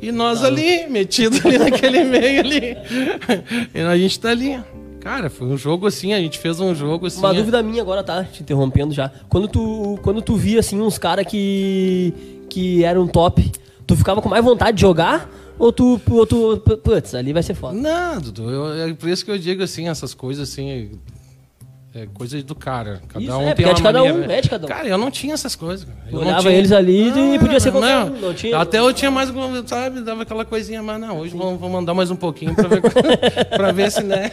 [0.00, 2.76] E nós tá ali, metidos ali naquele meio ali.
[3.74, 4.58] E a gente tá ali.
[5.02, 7.18] Cara, foi um jogo assim, a gente fez um jogo assim.
[7.18, 7.34] Uma é...
[7.34, 8.22] dúvida minha agora, tá?
[8.22, 9.10] Te interrompendo já.
[9.28, 12.14] Quando tu, quando tu via, assim, uns caras que,
[12.48, 13.50] que eram top,
[13.84, 15.28] tu ficava com mais vontade de jogar?
[15.58, 17.76] Ou tu, ou tu, putz, ali vai ser foda?
[17.76, 20.92] Não, Dudu, eu, é por isso que eu digo assim, essas coisas assim,
[21.94, 23.02] é coisa do cara.
[23.06, 24.68] Cada Isso, um é, tem uma é de cada um, é de cada um.
[24.68, 25.86] Cara, eu não tinha essas coisas.
[26.10, 26.54] Eu olhava tinha...
[26.54, 28.20] eles ali e podia ser qualquer não, um.
[28.20, 28.58] Não tinha...
[28.58, 29.30] Até eu tinha mais,
[29.66, 32.80] sabe, dava aquela coisinha, mas não, hoje vamos, vamos mandar mais um pouquinho pra ver,
[33.54, 34.30] pra ver se, né?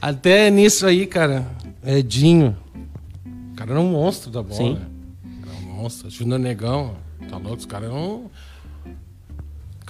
[0.00, 1.46] Até nisso aí, cara,
[1.86, 2.56] Edinho.
[3.52, 4.56] O cara era um monstro da bola.
[4.56, 4.78] Sim.
[5.44, 6.10] Era um monstro.
[6.10, 6.96] Júnior Negão,
[7.30, 7.58] tá louco?
[7.58, 8.28] Os caras eram...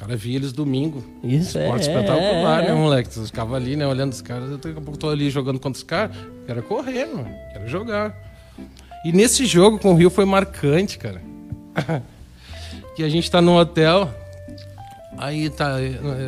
[0.02, 1.02] cara via eles domingo.
[1.22, 2.74] Isso, é, Esporte é, espetacular, é, né, é.
[2.74, 3.14] moleque?
[3.14, 4.50] Você ficava ali, né, olhando os caras.
[4.50, 6.16] Daqui a pouco eu tô ali jogando contra os caras.
[6.46, 7.32] Quero correr, mano.
[7.52, 8.14] Quero jogar.
[9.04, 11.22] E nesse jogo com o Rio foi marcante, cara.
[12.96, 14.12] que a gente tá no hotel.
[15.16, 15.76] Aí tá,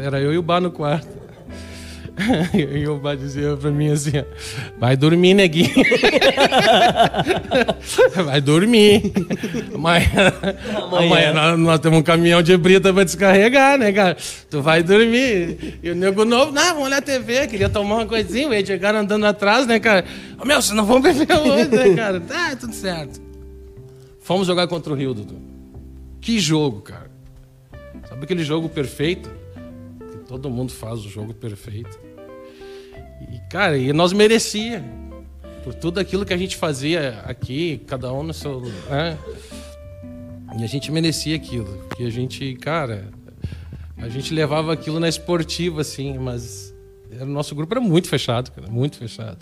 [0.05, 1.24] era eu e o Bar no quarto.
[2.55, 4.13] E o Bar dizia pra mim assim:
[4.79, 5.75] vai dormir, neguinho.
[8.25, 9.13] vai dormir.
[9.75, 10.07] Amanhã,
[10.93, 14.17] amanhã nós, nós temos um caminhão de brita pra descarregar, né, cara?
[14.49, 15.79] Tu vai dormir.
[15.83, 19.01] E o nego novo, não, vamos olhar a TV, queria tomar uma coisinha, o chegaram
[19.01, 20.05] andando atrás, né, cara?
[20.41, 22.21] Ô, meu, vocês não vão beber hoje, né, cara?
[22.35, 23.21] Tá, tudo certo.
[24.21, 25.37] Fomos jogar contra o Rio, Dudu.
[26.21, 27.11] Que jogo, cara.
[28.09, 29.31] Sabe aquele jogo perfeito?
[30.35, 31.97] Que todo mundo faz o jogo perfeito.
[33.33, 34.85] E, cara, e nós merecia.
[35.63, 38.61] Por tudo aquilo que a gente fazia aqui, cada um no seu.
[38.61, 39.17] Né?
[40.59, 41.85] E a gente merecia aquilo.
[41.89, 43.09] Porque a gente, cara,
[43.97, 46.75] a gente levava aquilo na esportiva, assim, mas
[47.21, 49.39] o nosso grupo era muito fechado, cara, muito fechado.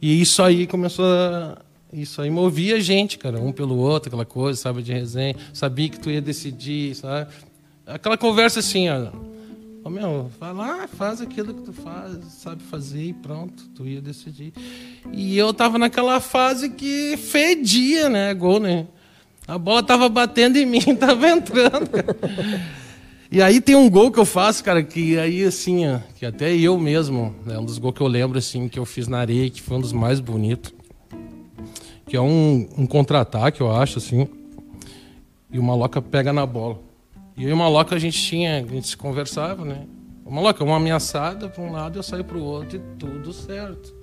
[0.00, 1.58] E isso aí começou a.
[1.92, 5.36] Isso aí movia a gente, cara, um pelo outro, aquela coisa, sabe, de resenha.
[5.52, 7.32] Sabia que tu ia decidir, sabe?
[7.86, 9.33] Aquela conversa assim, ó.
[9.84, 14.00] Ô, meu, vai lá, faz aquilo que tu faz, sabe fazer e pronto, tu ia
[14.00, 14.54] decidir.
[15.12, 18.86] E eu tava naquela fase que fedia, né, gol, né?
[19.46, 21.90] A bola tava batendo em mim, tava entrando.
[23.30, 26.56] E aí tem um gol que eu faço, cara, que aí assim, ó, que até
[26.56, 29.50] eu mesmo, é um dos gols que eu lembro assim, que eu fiz na areia,
[29.50, 30.72] que foi um dos mais bonitos.
[32.06, 34.26] Que é um, um contra-ataque, eu acho, assim.
[35.52, 36.93] E o Maloca pega na bola.
[37.36, 39.86] E eu e o Maloca a gente tinha, a gente se conversava, né?
[40.24, 43.94] O Maloca, uma ameaçada para um lado, eu saio para o outro e tudo certo.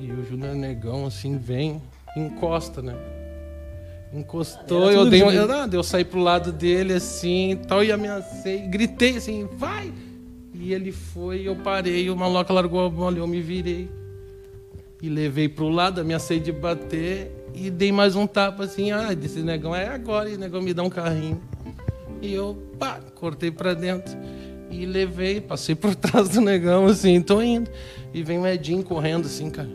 [0.00, 1.80] E o Júnior Negão, assim, vem
[2.16, 2.94] encosta, né?
[4.12, 5.52] Encostou, eu dei um, junto.
[5.52, 9.92] eu, ah, eu saí pro lado dele assim e tal, e ameacei, gritei assim, vai!
[10.54, 13.88] E ele foi, eu parei, o Maloca largou a bola, eu me virei.
[15.00, 19.40] E levei pro lado, ameacei de bater e dei mais um tapa assim, ah, desse
[19.40, 21.40] negão é agora, e o negão me dá um carrinho.
[22.20, 24.16] E eu, pá, cortei pra dentro.
[24.70, 27.70] E levei, passei por trás do negão, assim, tô indo.
[28.12, 29.68] E vem o Edinho correndo, assim, cara.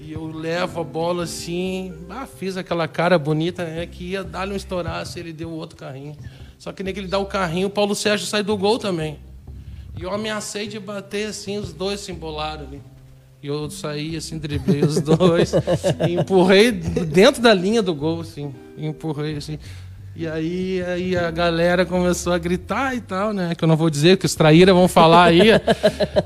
[0.00, 3.86] E eu levo a bola assim, ah, fiz aquela cara bonita, né?
[3.86, 6.16] Que ia dar-lhe um estouraço, ele deu outro carrinho.
[6.58, 9.18] Só que nem que ele dá o carrinho, o Paulo Sérgio sai do gol também.
[9.98, 12.80] E eu ameacei de bater assim, os dois se embolaram ali.
[13.42, 15.52] E eu saí assim, driblei os dois,
[16.08, 19.58] empurrei dentro da linha do gol, assim, empurrei assim.
[20.20, 23.54] E aí, aí a galera começou a gritar e tal, né?
[23.54, 25.52] Que eu não vou dizer, que os traíra vão falar aí.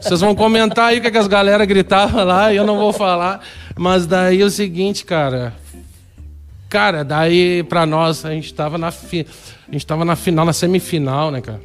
[0.01, 2.91] Vocês vão comentar aí o que, que as galera gritavam lá, e eu não vou
[2.91, 3.45] falar.
[3.77, 5.53] Mas daí é o seguinte, cara.
[6.71, 9.27] Cara, daí pra nós, a gente tava na, fi...
[9.69, 11.61] a gente tava na final, na semifinal, né, cara?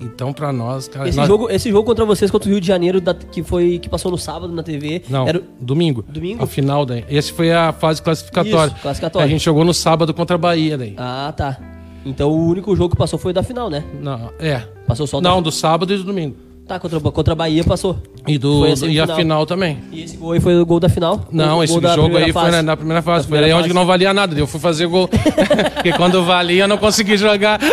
[0.00, 1.08] Então, pra nós, cara.
[1.08, 3.78] Esse, nós- jogo, esse jogo contra vocês, contra o Rio de Janeiro, da- que, foi,
[3.78, 5.02] que passou no sábado na TV.
[5.08, 6.04] Não, Era, domingo.
[6.08, 6.42] Domingo?
[6.42, 7.04] A final daí.
[7.08, 8.72] Esse foi a fase classificatória.
[8.72, 9.26] Isso, classificatória.
[9.26, 10.94] A gente jogou no sábado contra a Bahia daí.
[10.96, 11.58] Ah, tá.
[12.06, 13.82] Então o único jogo que passou foi da final, né?
[14.00, 14.62] Não, é.
[14.86, 16.36] Passou só da Não, do sábado e do domingo.
[16.66, 17.96] Tá, contra, contra a Bahia passou.
[18.26, 19.78] E, do, Foi a e a final também.
[19.90, 21.26] E esse gol aí foi o gol da final?
[21.32, 22.50] Não, esse jogo aí foi fase.
[22.52, 23.26] na, na primeira fase.
[23.26, 23.80] Foi aí primeira onde que fase.
[23.80, 24.38] não valia nada.
[24.38, 25.08] Eu fui fazer gol.
[25.74, 27.58] Porque quando valia, eu não consegui jogar.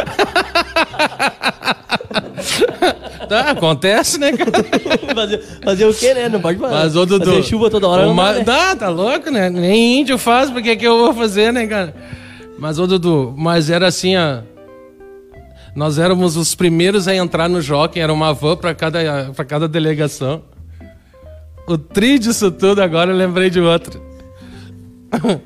[3.26, 4.52] tá, acontece, né, cara?
[5.14, 6.30] fazer, fazer o quê, né?
[6.30, 6.74] Não pode fazer.
[6.74, 7.26] Mas, ô, Dudu.
[7.26, 8.06] Fazer chuva toda hora.
[8.06, 8.34] não uma...
[8.34, 8.44] dá, né?
[8.44, 9.50] Dá, tá louco, né?
[9.50, 11.94] Nem índio faz, porque que eu vou fazer, né, cara?
[12.58, 14.42] Mas, ô, Dudu, mas era assim, ó.
[15.76, 19.68] Nós éramos os primeiros a entrar no Jockey, era uma van para cada, pra cada
[19.68, 20.42] delegação.
[21.68, 24.02] O tri disso tudo, agora eu lembrei de outro.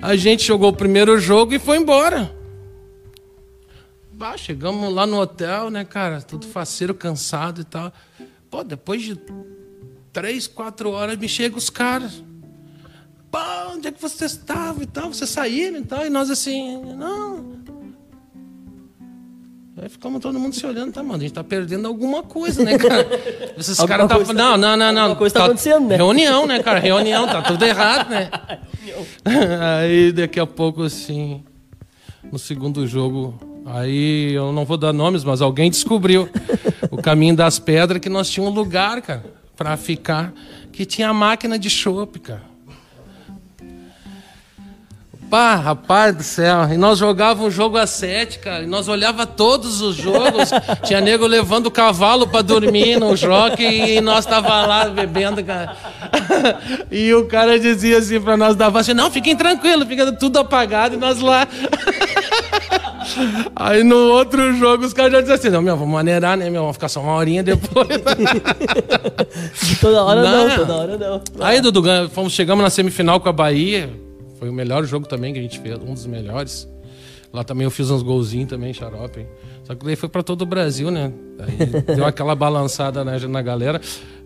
[0.00, 2.30] A gente jogou o primeiro jogo e foi embora.
[4.16, 6.22] Bah, chegamos lá no hotel, né, cara?
[6.22, 7.92] Tudo faceiro, cansado e tal.
[8.50, 9.18] Pô, depois de
[10.10, 12.22] três, quatro horas me chegam os caras.
[13.30, 13.38] Pô,
[13.74, 15.12] onde é que vocês estavam e tal?
[15.12, 16.06] Vocês saíram e tal?
[16.06, 17.56] E nós assim, não.
[19.76, 21.16] Aí ficamos todo mundo se olhando, tá, mano?
[21.16, 23.06] A gente tá perdendo alguma coisa, né, cara?
[23.58, 24.18] Esses caras tá.
[24.18, 25.02] tá- Não, não, não, não.
[25.02, 25.96] alguma coisa tá acontecendo, né?
[25.96, 26.78] Reunião, né, cara?
[26.78, 28.30] Reunião, tá tudo errado, né?
[29.82, 31.44] Aí daqui a pouco, assim,
[32.32, 36.28] no segundo jogo, aí eu não vou dar nomes, mas alguém descobriu
[36.90, 39.24] o caminho das pedras que nós tínhamos um lugar, cara,
[39.56, 40.32] pra ficar,
[40.72, 42.56] que tinha máquina de chopp, cara.
[45.28, 46.68] Pá, rapaz do céu.
[46.72, 48.62] E nós jogávamos um jogo a sete, cara.
[48.62, 50.50] E nós olhava todos os jogos.
[50.84, 55.76] Tinha nego levando o cavalo pra dormir no jockey e nós tava lá bebendo, cara.
[56.90, 60.94] E o cara dizia assim pra nós, dava assim, não, fiquem tranquilos, fica tudo apagado
[60.94, 61.46] e nós lá.
[63.54, 66.62] Aí no outro jogo os caras já diziam assim: não, meu, vamos maneirar, né, meu?
[66.62, 67.88] Vamos ficar só uma horinha depois.
[69.62, 70.56] De toda hora não, Não.
[70.56, 71.20] toda hora não.
[71.40, 73.90] Aí, Dudu, fomos, chegamos na semifinal com a Bahia.
[74.38, 76.68] Foi o melhor jogo também que a gente fez, um dos melhores.
[77.32, 79.20] Lá também eu fiz uns golzinhos também, xarope.
[79.20, 79.26] hein?
[79.64, 81.12] Só que daí foi pra todo o Brasil, né?
[81.38, 83.80] Aí deu aquela balançada na, na galera.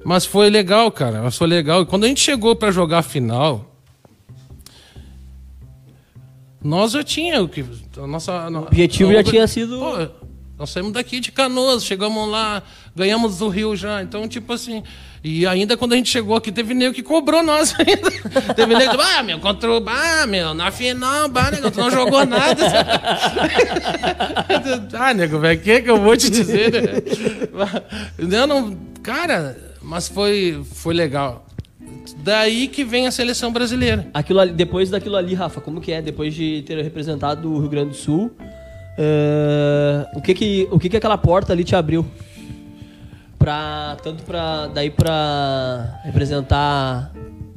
[0.04, 1.22] Mas foi legal, cara.
[1.22, 1.82] Mas foi legal.
[1.82, 3.69] E quando a gente chegou pra jogar a final,
[6.62, 7.64] nós já tinha o que.
[7.96, 10.08] A nossa, o objetivo já tinha sido- Pô,
[10.58, 12.62] nós saímos daqui de Canoas, chegamos lá,
[12.94, 14.02] ganhamos do Rio já.
[14.02, 14.82] Então, tipo assim.
[15.22, 18.54] E ainda quando a gente chegou aqui, teve nego que cobrou nós ainda.
[18.54, 19.82] teve nego que, ah, meu, contra o.
[19.86, 22.66] Ah, meu, na final, bah, nego, tu não jogou nada.
[24.98, 27.02] ah, nego, velho, o que que eu vou te dizer, né?
[28.18, 28.76] Eu não.
[29.02, 31.46] Cara, mas foi, foi legal.
[32.22, 34.09] Daí que vem a seleção brasileira.
[34.12, 36.03] Aquilo ali- depois daquilo ali, Rafa, como que é?
[36.03, 38.30] Depois de ter representado o Rio Grande do Sul,
[38.98, 42.05] eh, o que que o que que aquela porta ali te abriu?
[43.38, 47.11] Pra, tanto pra, daí pra representar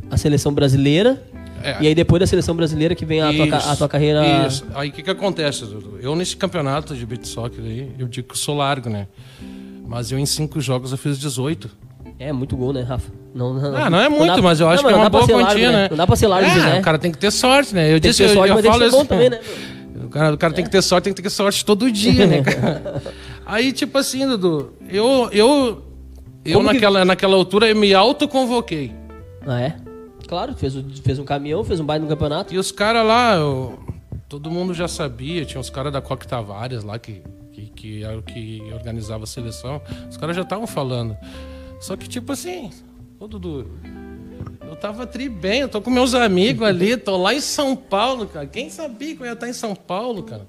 [0.10, 1.22] a seleção brasileira,
[1.62, 1.78] É.
[1.82, 4.48] e aí depois da seleção brasileira que vem a, tua, a tua carreira...
[4.48, 4.66] Isso.
[4.76, 5.98] Aí o que, que acontece, Dudu?
[6.00, 9.08] Eu nesse campeonato de beat soccer aí, eu digo que eu sou largo, né?
[9.86, 11.70] Mas eu em cinco jogos eu fiz 18.
[12.20, 13.11] É, muito gol, né, Rafa?
[13.34, 15.11] Não, não, Ah, não é muito, dá- mas eu acho não, que é uma não
[15.11, 15.88] boa quantia, largo, né?
[15.89, 16.80] Não dá pra ser largo, é, né?
[16.80, 17.88] O cara tem que ter sorte, né?
[17.88, 19.05] Eu Tem que disse, eu, sorte, eu que falo ser bom isso.
[19.07, 19.39] também, né?
[20.05, 22.41] O cara, o cara tem que ter sorte, tem que ter sorte todo dia, né,
[22.43, 23.01] cara?
[23.45, 25.84] Aí, tipo assim, Dudu, eu, eu,
[26.45, 28.91] eu Como que- naquela, naquela altura eu me autoconvoquei.
[29.45, 29.76] Ah, é?
[30.28, 32.53] Claro, fez, fez um caminhão, fez um baile no campeonato.
[32.53, 33.78] E os caras lá, eu-
[34.30, 38.01] todo mundo já sabia, tinha os caras da Coque Tavares lá que, que, que
[38.34, 39.82] que organizava a seleção.
[40.09, 41.18] Os caras já estavam falando.
[41.84, 42.72] Só que, tipo assim,
[43.20, 43.70] ô Dudu,
[44.66, 48.26] eu tava tri bem, eu tô com meus amigos ali, tô lá em São Paulo,
[48.26, 48.46] cara.
[48.48, 50.48] Quem sabia que eu ia estar em São Paulo, cara?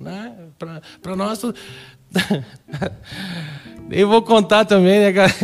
[0.00, 0.34] Né?
[0.58, 1.42] Pra, pra nós.
[3.90, 5.34] Eu vou contar também, né, cara?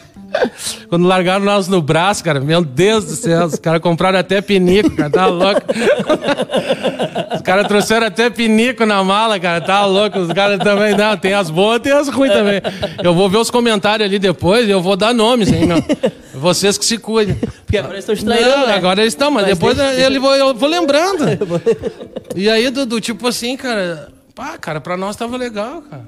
[0.88, 4.96] Quando largaram nós no braço, cara, meu Deus do céu, os caras compraram até pinico,
[4.96, 5.60] cara, tá louco.
[7.40, 10.18] Os caras trouxeram até pinico na mala, cara, tá louco.
[10.18, 12.60] Os caras também, não, tem as boas, tem as ruins também.
[13.02, 15.82] Eu vou ver os comentários ali depois e eu vou dar nomes, hein, meu.
[16.34, 17.34] Vocês que se cuidem.
[17.64, 18.74] Porque agora eles estão te traindo, Não, né?
[18.74, 21.24] agora eles estão, mas, Mas depois deixa- ele vou, eu vou lembrando.
[22.36, 26.04] E aí, Dudu, tipo assim, cara, pá, cara, pra nós tava legal, cara.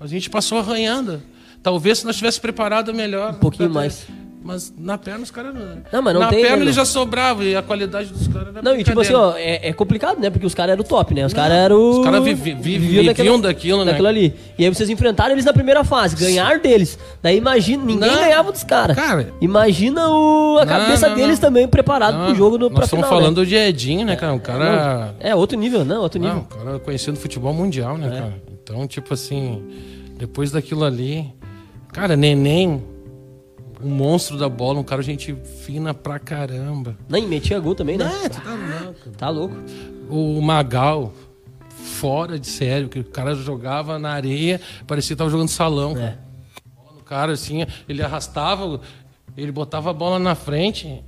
[0.00, 1.22] A gente passou arranhando.
[1.62, 3.32] Talvez se nós tivesse preparado melhor.
[3.32, 4.06] Um pouquinho mais.
[4.46, 5.54] Mas na perna os caras.
[5.90, 8.48] Não, mas não na tem, perna né, ele já sobrava e a qualidade dos caras
[8.48, 10.28] era Não, e tipo assim, ó, é, é complicado, né?
[10.28, 11.24] Porque os caras eram top, né?
[11.24, 11.90] Os caras eram.
[12.00, 13.92] Os caras vivi- vi- viviam daquilo, né?
[13.92, 14.34] Daquilo ali.
[14.58, 16.98] E aí vocês enfrentaram eles na primeira fase, ganharam deles.
[17.22, 18.18] Daí imagina, ninguém Não.
[18.18, 18.94] ganhava dos caras.
[18.94, 19.32] Cara.
[19.40, 21.48] Imagina o, a Não, cabeça não, deles não.
[21.48, 23.24] também preparado Não, pro jogo no, pra Nós estamos final, né?
[23.26, 24.34] falando de Edinho, né, cara?
[24.34, 25.14] Um cara.
[25.20, 26.46] É, outro nível, não, outro Não, nível.
[26.50, 27.98] o cara conhecido futebol mundial, É.
[27.98, 28.34] né, cara?
[28.62, 29.62] Então, tipo assim,
[30.18, 31.32] depois daquilo ali.
[31.94, 32.82] Cara, neném,
[33.84, 36.96] um monstro da bola, um cara gente fina pra caramba.
[37.06, 38.10] Não, e metia gol também, né?
[38.10, 39.10] Ah, tu tá louco.
[39.10, 39.56] Tá louco.
[40.08, 41.12] O Magal,
[41.68, 45.96] fora de sério, que o cara jogava na areia, parecia que tava jogando salão.
[45.98, 46.16] É.
[46.98, 48.80] O cara, assim, ele arrastava,
[49.36, 51.04] ele botava a bola na frente,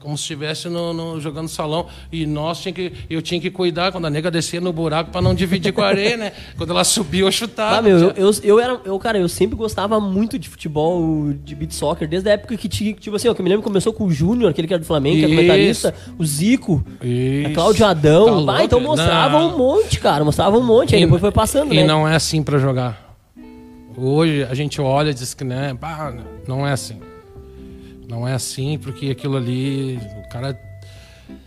[0.00, 1.86] como se estivesse no, no- jogando salão.
[2.12, 5.20] E nós tinha que, eu tinha que cuidar quando a nega descia no buraco para
[5.20, 6.32] não dividir com a areia, né?
[6.56, 7.78] Quando ela subiu, eu chutava.
[7.78, 8.80] Ah, meu, eu, eu, eu era.
[8.84, 12.68] Eu, cara, eu sempre gostava muito de futebol, de beat soccer, desde a época que
[12.68, 14.74] tinha, tipo assim, ó, que eu me lembro que começou com o Júnior, aquele que
[14.74, 15.36] era do Flamengo, que era Isso.
[15.42, 17.54] comentarista, o Zico, a Isso.
[17.54, 18.26] Cláudio Tá Adão.
[18.36, 18.50] louco?
[18.50, 19.54] ah, então mostrava Não.
[19.54, 21.84] um monte, cara, mostrava um monte, aí E- depois foi passando, E né?
[21.84, 23.16] não é assim para jogar.
[23.96, 26.14] Hoje a gente olha e diz que né, pá,
[26.46, 27.00] não é assim.
[28.08, 30.58] Não é assim porque aquilo ali, o cara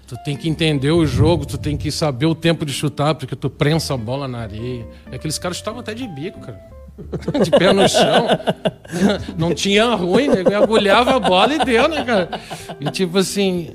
[0.06, 3.36] tu tem que entender o jogo, tu tem que saber o tempo de chutar porque
[3.36, 4.86] tu prensa a bola na areia.
[5.12, 6.60] Aqueles caras chutavam até de bico, cara.
[7.44, 8.28] De pé no chão.
[9.38, 10.44] Não tinha ruim, né?
[10.56, 12.30] Agulhava a bola e deu, né, cara?
[12.80, 13.74] E tipo assim.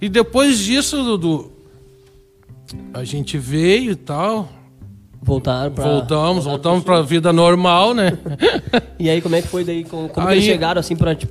[0.00, 1.52] E depois disso, Dudu,
[2.92, 4.48] a gente veio e tal.
[5.26, 5.84] Voltaram pra.
[5.84, 8.16] Voltamos, voltamos pra vida normal, né?
[8.98, 9.84] E aí, como é que foi daí?
[9.84, 11.26] Como, como que Aí- eles chegaram assim pra, te-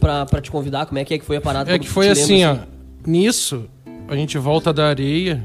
[0.51, 0.85] convidar?
[0.85, 1.73] Como é que é que foi a parada?
[1.73, 3.09] É que foi assim, lembra, ó.
[3.09, 3.65] Nisso,
[4.07, 5.43] a gente volta da areia.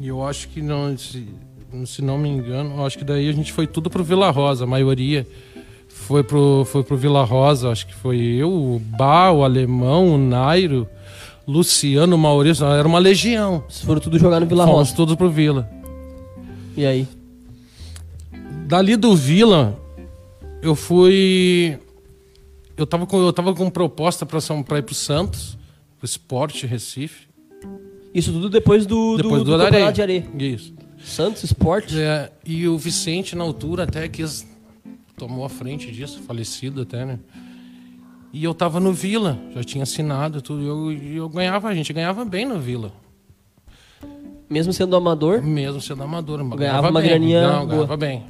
[0.00, 1.26] E eu acho que não, se,
[1.86, 4.66] se não me engano, acho que daí a gente foi tudo pro Vila Rosa, a
[4.66, 5.26] maioria.
[5.88, 10.18] Foi pro, foi pro Vila Rosa, acho que foi eu, o Bá, o Alemão, o
[10.18, 10.86] Nairo,
[11.46, 13.64] Luciano, o Maurício, era uma legião.
[13.68, 14.96] Vocês foram tudo jogar no Vila Fomos Rosa.
[14.96, 15.68] todos pro Vila.
[16.76, 17.06] E aí?
[18.66, 19.78] Dali do Vila,
[20.62, 21.78] eu fui.
[22.76, 25.56] Eu tava com, eu tava com proposta para pra ir pro Santos,
[25.98, 27.28] pro Esporte Recife.
[28.12, 29.92] Isso tudo depois do, Depois do, do, do areia.
[29.92, 30.26] de areia.
[30.38, 30.72] Isso.
[31.04, 31.92] Santos Sport.
[31.94, 34.46] É, e o Vicente, na altura, até quis.
[35.16, 37.18] tomou a frente disso, falecido até, né?
[38.32, 40.62] E eu tava no Vila, já tinha assinado tudo.
[40.62, 40.92] E eu,
[41.24, 42.92] eu ganhava, a gente ganhava bem no Vila.
[44.48, 46.42] Mesmo sendo amador, Mesmo sendo amador.
[46.44, 47.08] mas Ganhava uma bem.
[47.10, 47.66] graninha Não, boa.
[47.76, 48.24] ganhava bem.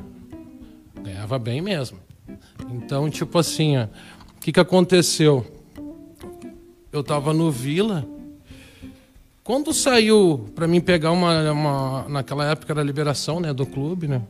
[1.02, 1.98] Ganhava bem mesmo.
[2.70, 3.88] Então, tipo assim, o
[4.40, 5.44] que, que aconteceu?
[6.92, 8.06] Eu tava no Vila.
[9.42, 12.06] Quando saiu para mim pegar uma, uma.
[12.08, 14.22] Naquela época era a liberação né, do clube, né?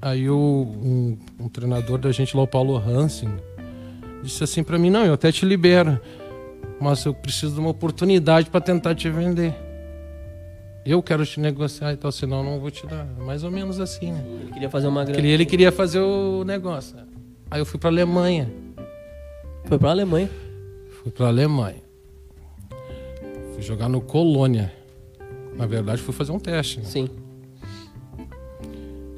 [0.00, 3.30] Aí o, um, um treinador da gente lá, o Paulo Hansen,
[4.22, 5.98] disse assim para mim: Não, eu até te libero,
[6.80, 9.52] mas eu preciso de uma oportunidade para tentar te vender.
[10.86, 13.04] Eu quero te negociar e tal, senão eu não vou te dar.
[13.18, 14.24] Mais ou menos assim, né?
[14.40, 15.26] ele queria fazer uma grana.
[15.26, 16.96] Ele, queria fazer o negócio.
[17.50, 18.48] Aí eu fui pra Alemanha.
[19.64, 20.30] Foi pra Alemanha.
[21.02, 21.82] Fui pra Alemanha.
[23.52, 24.72] Fui jogar no Colônia.
[25.56, 26.78] Na verdade, fui fazer um teste.
[26.78, 26.84] né?
[26.84, 27.08] Sim.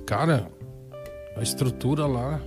[0.07, 0.51] Cara,
[1.37, 2.41] a estrutura lá.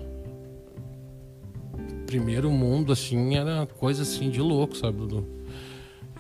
[2.08, 5.41] Primeiro mundo, assim, era coisa assim de louco, sabe, Dudu?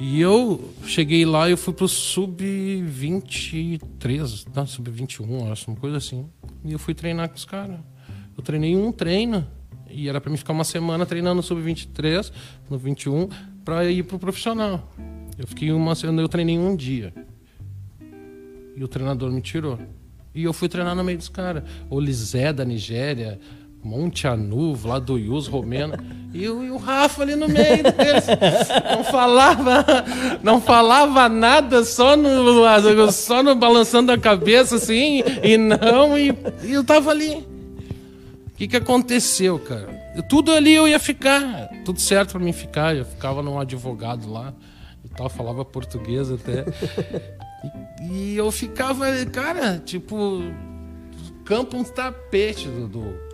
[0.03, 6.27] E eu cheguei lá e fui pro sub-23, não, sub-21, acho, uma coisa assim.
[6.65, 7.77] E eu fui treinar com os caras.
[8.35, 9.47] Eu treinei um treino
[9.87, 12.31] e era pra mim ficar uma semana treinando no sub-23,
[12.67, 13.29] no 21,
[13.63, 14.91] pra ir pro profissional.
[15.37, 17.13] Eu fiquei uma semana, eu treinei um dia.
[18.75, 19.77] E o treinador me tirou.
[20.33, 21.63] E eu fui treinar no meio dos caras.
[21.91, 23.39] O Lisé da Nigéria,
[23.83, 25.97] Monte Anu, Vlado Yus, Romena.
[26.33, 28.25] E, o- e o Rafa ali no meio deles.
[28.95, 29.85] Não falava,
[30.43, 36.71] não falava nada, só no, só no balançando a cabeça assim, e não, e, e
[36.73, 37.45] eu tava ali.
[38.47, 39.99] O que, que aconteceu, cara?
[40.15, 42.95] Eu- tudo ali eu ia ficar, tudo certo pra mim ficar.
[42.95, 44.53] Eu ficava num advogado lá
[45.03, 46.63] e tal, falava português até.
[48.01, 50.41] E, e eu ficava, cara, tipo,
[51.43, 53.30] campo um tapete, Dudu.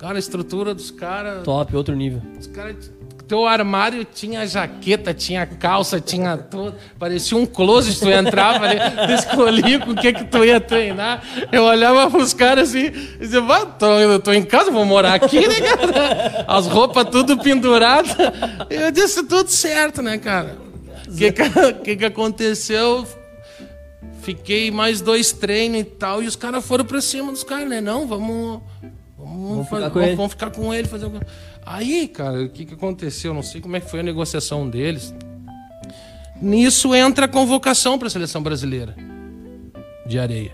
[0.00, 1.42] Cara, a estrutura dos caras.
[1.44, 2.22] Top, outro nível.
[2.38, 2.90] Os caras.
[3.28, 6.74] Teu armário tinha jaqueta, tinha calça, tinha tudo.
[6.98, 11.22] Parecia um closet, tu entrava ali, tu escolhia com o que que tu ia treinar.
[11.52, 15.14] Eu olhava pros caras assim, e dizia, "Vá, tô, eu tô em casa, vou morar
[15.14, 16.46] aqui, né, cara?
[16.48, 18.16] As roupas tudo penduradas.
[18.70, 20.56] Eu disse, tudo certo, né, cara?
[21.06, 23.06] O que que, que que aconteceu?
[24.22, 27.82] Fiquei mais dois treinos e tal, e os caras foram pra cima dos caras, né?
[27.82, 28.62] Não, vamos.
[29.30, 30.16] Vamos, ficar com ele.
[30.16, 30.88] vamos ficar com ele.
[30.88, 31.08] Fazer...
[31.64, 33.32] Aí, cara, o que, que aconteceu?
[33.32, 35.14] Não sei como é que foi a negociação deles.
[36.40, 38.96] Nisso entra a convocação para a seleção brasileira
[40.06, 40.52] de areia.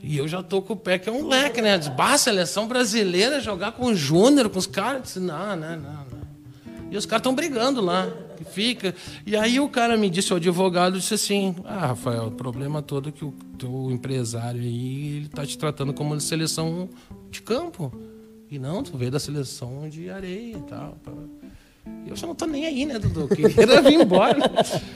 [0.00, 1.76] E eu já tô com o pé que é um leque, né?
[1.76, 5.02] Diz, bah, seleção brasileira jogar com o Júnior, com os caras.
[5.02, 6.28] Disse, não, não, não, não.
[6.90, 8.08] E os caras estão brigando lá,
[8.38, 8.94] que fica.
[9.26, 13.08] E aí o cara me disse, o advogado disse assim: Ah, Rafael, o problema todo
[13.08, 16.88] é que o teu empresário aí, ele tá te tratando como de seleção
[17.30, 17.92] de campo.
[18.50, 20.96] E não, tu veio da seleção de areia e tal.
[22.06, 23.28] E eu já não tô nem aí, né, Dudu?
[23.28, 24.38] Queria vir embora.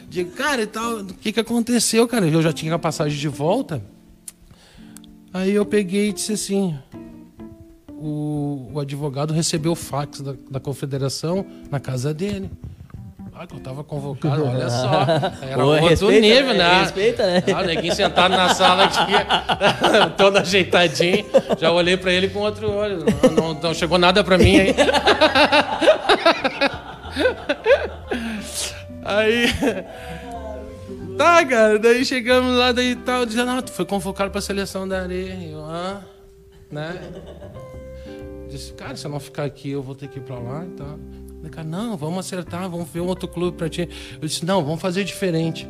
[0.08, 2.26] Digo, cara, e tal, o que que aconteceu, cara?
[2.26, 3.82] Eu já tinha a passagem de volta.
[5.32, 6.78] Aí eu peguei e disse assim:
[7.88, 12.50] o, o advogado recebeu o fax da, da confederação na casa dele.
[13.48, 15.02] Que eu tava convocado, olha só.
[15.42, 16.80] Era Pô, outro respeita, nível, né?
[16.82, 17.42] Respeita, né?
[17.54, 19.12] Ah, o neguinho sentado na sala aqui,
[20.16, 21.24] todo ajeitadinho.
[21.58, 23.04] Já olhei pra ele com outro olho.
[23.36, 24.74] Não, não- não chegou nada pra mim aí.
[29.04, 29.46] Aí.
[31.18, 35.00] Tá, cara, daí chegamos lá, daí tal, dizendo, ah, tu foi convocado pra seleção da
[35.02, 35.36] areia.
[35.50, 36.00] Eu, ah,
[36.70, 37.00] né?
[38.48, 40.70] Disse, cara, se eu não ficar aqui, eu vou ter que ir pra lá e
[40.70, 40.98] tal.
[41.42, 43.88] Daí, cara, não, vamos acertar, vamos ver um outro clube pra ti.
[44.20, 45.68] Eu disse, não, vamos fazer diferente.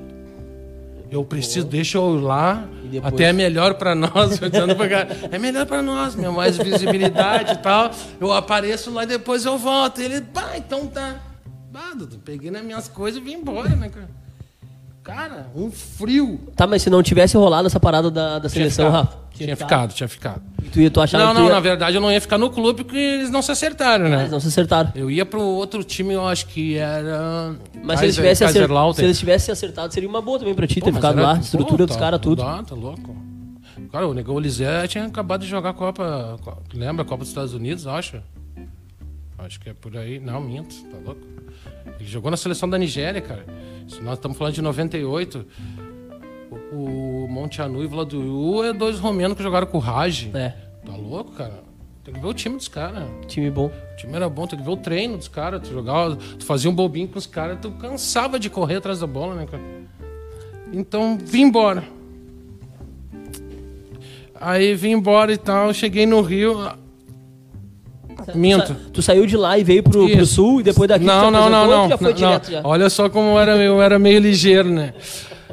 [1.10, 3.12] Eu preciso, deixa eu ir lá, depois?
[3.12, 4.40] até é melhor pra nós.
[5.30, 7.90] É melhor pra nós, meu, mais visibilidade e tal.
[8.20, 10.00] Eu apareço lá e depois eu volto.
[10.00, 11.20] Ele, pá, então tá.
[11.70, 11.94] Bah,
[12.24, 14.08] peguei nas minhas coisas e vim embora, né, cara?
[15.03, 16.38] Cara, um frio.
[16.55, 19.18] Tá, mas se não tivesse rolado essa parada da, da Tinha seleção, ficado, Rafa?
[19.34, 20.42] Tinha ficado, tinha ficado.
[20.62, 21.53] E Tu, ia- tu achava Não, não, ia...
[21.55, 24.16] na verdade eu não ia ficar no clube porque eles não se acertaram, né?
[24.18, 24.92] Mas não se acertaram.
[24.94, 27.53] Eu ia pro outro time, eu acho que era.
[27.82, 28.59] Mas se eles, tivessem acer...
[28.61, 28.94] Kaiserslautern.
[28.96, 31.34] se eles tivessem acertado, seria uma boa também pra ti Pô, ter ficado era- lá.
[31.34, 32.40] pô, Estrutura dos tá- caras, tudo.
[32.42, 33.16] Tá, tá louco.
[33.90, 36.38] Cara, o Negão Olizé tinha acabado de jogar a Copa.
[36.42, 38.18] Co- Lembra a Copa dos Estados Unidos, acho?
[39.38, 40.20] Acho que é por aí.
[40.20, 41.20] Não, minto, tá louco.
[41.98, 43.44] Ele jogou na seleção da Nigéria, cara.
[43.89, 45.47] Se nós estamos falando de 98.
[46.72, 50.30] O, o Monte Anu e Vladuyu é dois romenos que jogaram com o Raj.
[50.35, 50.51] É.
[50.85, 51.62] Tá louco, cara?
[52.05, 53.09] Tem que ver o time dos caras.
[53.28, 53.66] Time bom.
[53.66, 55.61] O time era bom, tem que ver o treino dos caras.
[55.66, 59.07] Tu jogava, tu fazia um bobinho com os caras, tu cansava de correr atrás da
[59.07, 59.62] bola, né, cara?
[60.72, 61.85] Então, vim embora.
[64.35, 66.59] Aí vim embora e tal, cheguei no Rio.
[68.34, 68.74] Minto.
[68.92, 71.66] Tu saiu de lá e veio pro, pro sul e depois daqui Não, não, não,
[71.66, 71.88] não.
[71.88, 72.52] já foi não, direto não.
[72.52, 72.60] já.
[72.64, 74.94] Olha só como eu era, eu era meio ligeiro, né?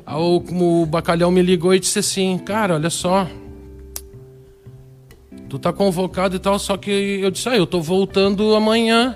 [0.07, 0.37] O,
[0.81, 3.27] o bacalhau me ligou e disse assim, cara, olha só.
[5.47, 9.15] Tu tá convocado e tal, só que eu disse, ah, eu tô voltando amanhã.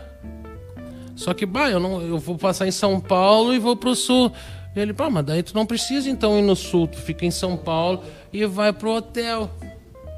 [1.15, 4.31] Só que, bah, eu, não, eu vou passar em São Paulo e vou pro sul.
[4.75, 7.31] E ele, pá, mas daí tu não precisa então ir no sul, tu fica em
[7.31, 8.01] São Paulo
[8.31, 9.49] e vai pro hotel.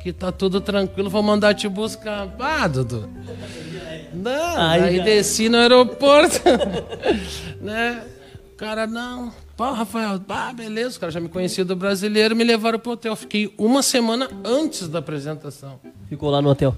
[0.05, 2.31] Que tá tudo tranquilo, vou mandar te buscar.
[2.37, 3.09] Ah, Dudu.
[4.13, 6.41] Não, Aí aí desci no aeroporto.
[7.59, 8.03] né?
[8.53, 9.33] O cara, não.
[9.57, 13.15] Pô, Rafael, ah, beleza, os caras já me conheciam do brasileiro, me levaram pro hotel.
[13.15, 15.79] Fiquei uma semana antes da apresentação.
[16.07, 16.77] Ficou lá no hotel.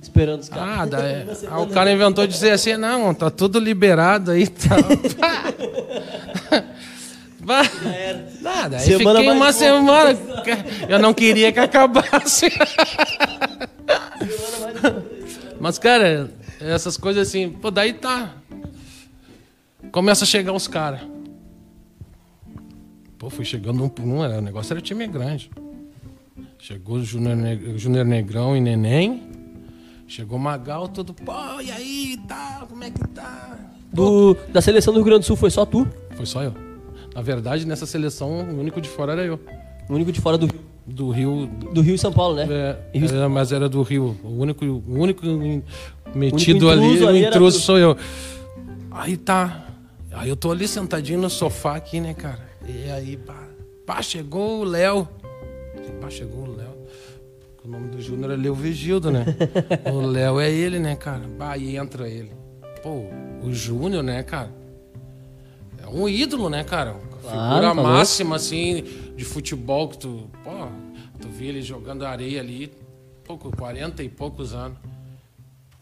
[0.00, 0.78] Esperando os caras.
[0.78, 1.14] Ah, daí,
[1.50, 4.78] aí o cara inventou de dizer assim, não, tá tudo liberado aí e tal.
[8.40, 10.18] Nada, aí Semana fiquei uma semana.
[10.88, 12.46] Eu não queria que acabasse.
[15.60, 16.30] Mas, cara,
[16.60, 18.34] essas coisas assim, pô, daí tá.
[19.90, 21.00] Começa a chegar os caras.
[23.18, 25.50] Pô, fui chegando um por um, era- o negócio era time grande.
[26.58, 29.22] Chegou o Júnior Ne- Júnior Negrão e Neném.
[30.08, 31.32] Chegou Magal, tudo, pô,
[31.62, 33.58] e aí, tá, como é que tá?
[33.92, 35.86] Do, da seleção do Rio Grande do Sul foi só tu?
[36.16, 36.54] Foi só eu.
[37.14, 39.38] Na verdade, nessa seleção, o único de fora era eu.
[39.88, 40.60] O único de fora do Rio.
[40.86, 41.46] Do Rio.
[41.72, 42.46] Do Rio e São Paulo, né?
[42.50, 44.16] é, Rio- era- mas era do Rio.
[44.24, 45.24] O único, o único
[46.14, 47.62] metido intruso ali, o ali era intruso tu.
[47.64, 47.96] sou eu.
[48.90, 49.66] Aí tá.
[50.12, 52.40] Aí eu tô ali sentadinho no sofá aqui, né, cara?
[52.66, 53.48] E aí, pá,
[53.86, 55.08] pá chegou o Léo.
[56.00, 56.72] Pá, chegou o Léo.
[57.64, 59.24] O nome do Júnior ali é o Vigildo, né?
[59.92, 61.22] o Léo é ele, né, cara?
[61.38, 62.32] Bah, aí entra ele.
[62.82, 63.04] Pô,
[63.42, 64.50] o Júnior, né, cara?
[65.92, 66.94] Um ídolo, né, cara?
[67.22, 68.84] Claro, Figura tá máxima, assim,
[69.16, 70.30] de futebol que tu.
[70.42, 70.50] Pô,
[71.20, 72.72] tu via ele jogando areia ali,
[73.24, 74.78] pouco, 40 e poucos anos.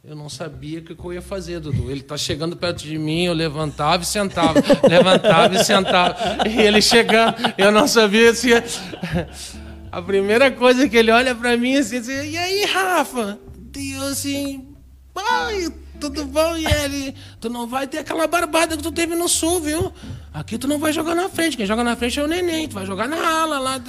[0.03, 1.91] Eu não sabia o que que eu ia fazer, Dudu.
[1.91, 4.55] Ele tá chegando perto de mim, eu levantava e sentava.
[4.89, 6.17] levantava e sentava.
[6.49, 8.49] E ele chegando, eu não sabia se.
[8.49, 8.65] ia-
[9.93, 13.39] A primeira coisa que ele olha pra mim assim, assim e aí, Rafa?
[13.77, 14.69] E eu assim,
[15.13, 15.69] pai,
[16.01, 16.57] tudo bom?
[16.57, 19.93] E ele, tu não vai ter aquela barbada que tu teve no sul, viu?
[20.35, 22.75] Aqui tu não vai jogar na frente, quem joga na frente é o neném, tu
[22.75, 23.81] vai jogar na ala lá.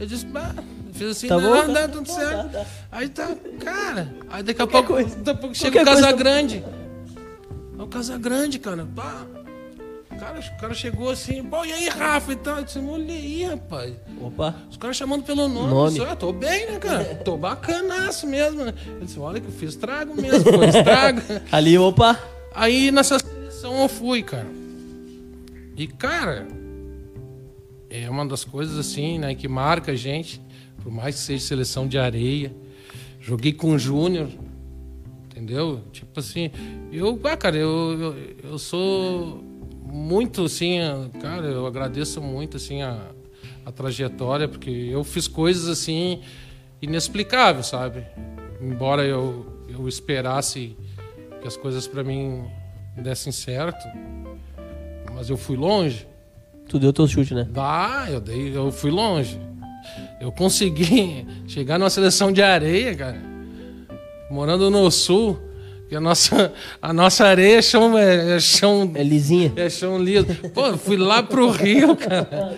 [0.00, 2.50] Eu disse, bah, eu fiz assim, Tá não, bom, dá tudo certo.
[2.52, 2.66] tá, tá.
[2.90, 3.28] Aí tá,
[3.60, 6.64] cara, aí daqui a pouco, daqui a pouco chega o coisa- Casagrande.
[7.78, 8.86] É o Casagrande, cara.
[8.96, 9.24] Pá.
[10.18, 12.58] O cara, o cara chegou assim, pô, e aí, Rafa e tal?
[12.58, 13.94] Eu disse, olha aí, rapaz.
[14.20, 14.52] Opa.
[14.68, 15.70] Os caras chamando pelo nome.
[15.70, 15.96] Nome.
[15.96, 17.04] Eu disse, "Ah, tô bem, né, cara?
[17.24, 18.74] Tô bacanaço mesmo, né?
[18.84, 21.20] Eu disse, olha que eu fiz estrago mesmo, foi estrago.
[21.52, 22.20] Ali, opa.
[22.52, 24.48] Aí nessa seleção eu fui, cara.
[25.76, 26.48] E, cara,
[27.88, 30.42] é uma das coisas assim, né, que marca a gente,
[30.82, 32.52] por mais que seja seleção de areia.
[33.20, 34.26] Joguei com o Júnior,
[35.30, 35.84] entendeu?
[35.92, 36.50] Tipo assim,
[36.90, 38.16] eu, ah, cara, eu, eu,
[38.50, 39.44] eu sou
[39.90, 40.78] muito assim,
[41.20, 42.98] cara, eu agradeço muito assim a,
[43.64, 46.20] a trajetória, porque eu fiz coisas assim
[46.80, 48.04] inexplicáveis, sabe?
[48.60, 50.76] Embora eu, eu esperasse
[51.40, 52.44] que as coisas para mim
[52.96, 53.84] dessem certo,
[55.14, 56.06] mas eu fui longe.
[56.68, 57.48] Tu deu teu chute, né?
[57.56, 59.40] Ah, eu dei, eu fui longe.
[60.20, 63.22] Eu consegui chegar numa seleção de areia, cara.
[64.30, 65.40] Morando no sul,
[65.88, 66.52] que a nossa,
[66.82, 69.52] a nossa areia é chão, é, é chão, É lisinha.
[69.56, 70.26] é chão liso.
[70.54, 72.56] Pô, fui lá pro Rio, cara.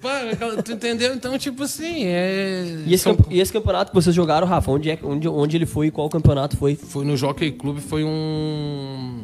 [0.00, 1.14] Pô, tu entendeu?
[1.14, 2.82] Então, tipo assim, é.
[2.86, 5.56] E esse, são- camp- e esse campeonato que vocês jogaram, Rafa, onde, é, onde, onde
[5.56, 6.74] ele foi e qual campeonato foi?
[6.74, 9.22] Foi no Jockey Club, foi um.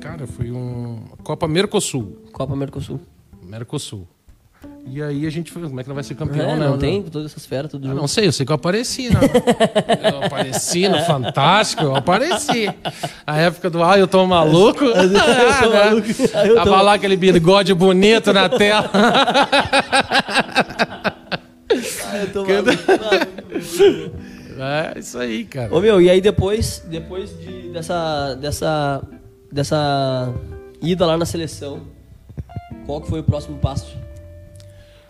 [0.00, 0.98] Cara, foi um.
[1.22, 2.18] Copa Mercosul.
[2.32, 3.00] Copa Mercosul.
[3.42, 4.06] Mercosul.
[4.86, 5.62] E aí a gente foi.
[5.62, 6.66] Como é que não vai ser campeão, É, né?
[6.66, 8.00] não tem todas essas feras, tudo Ah, junto.
[8.00, 9.20] não sei, eu sei que eu apareci, né?
[10.12, 12.68] Eu apareci no Fantástico, eu apareci.
[13.26, 14.82] A época do Ah, eu tô maluco.
[14.84, 15.06] Eu tô
[15.70, 15.84] né?
[15.84, 16.08] maluco.
[16.34, 18.90] Ah, eu tô- Tava lá aquele bigode bonito na tela.
[22.14, 24.20] Eu tô maluco.
[24.58, 25.74] É isso aí, cara.
[25.74, 29.02] Ô meu, e aí depois, depois de, dessa, dessa,
[29.50, 30.32] dessa
[30.82, 31.80] ida lá na seleção,
[32.84, 33.96] qual que foi o próximo passo?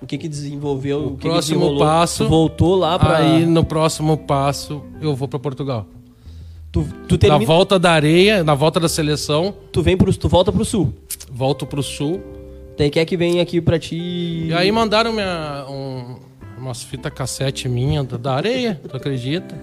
[0.03, 1.07] O que que desenvolveu?
[1.07, 1.87] O, que que próximo desenrolou?
[1.87, 3.19] passo- voltou lá pra...
[3.19, 5.87] Aí no próximo passo eu vou pra Portugal.
[6.73, 10.29] tu, tu, Na termina, volta da areia, na volta da seleção, tu, vem pro, tu
[10.29, 10.93] volta pro sul.
[11.31, 12.21] volto pro sul.
[12.79, 14.47] Daí quer que venha aqui pra ti...
[14.49, 16.17] E aí mandaram minha, um,
[16.59, 19.55] umas fitas cassete minha da, da areia, tu acredita?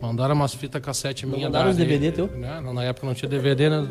[0.00, 1.46] Mandaram umas fitas cassete minha.
[1.46, 2.26] mandaram uns DVD teu?
[2.26, 2.60] Né?
[2.62, 3.86] Não, Na época não tinha DVD, né?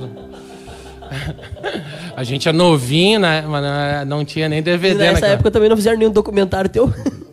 [2.15, 3.41] A gente é novinho, né?
[3.41, 5.11] Mas não tinha nem E DVD, né?
[5.13, 6.91] nessa época também não fizeram nenhum documentário teu.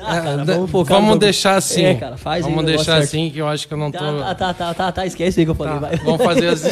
[0.00, 1.84] Ah, cara, vamos vamos deixar assim.
[1.84, 3.02] É, cara, faz Vamos deixar certo.
[3.02, 3.98] assim, que eu acho que eu não tô.
[3.98, 5.74] Tá, tá, tá, tá, tá, tá, esquece aí que eu falei.
[5.74, 5.96] Tá, vai.
[5.96, 6.68] vamos fazer assim.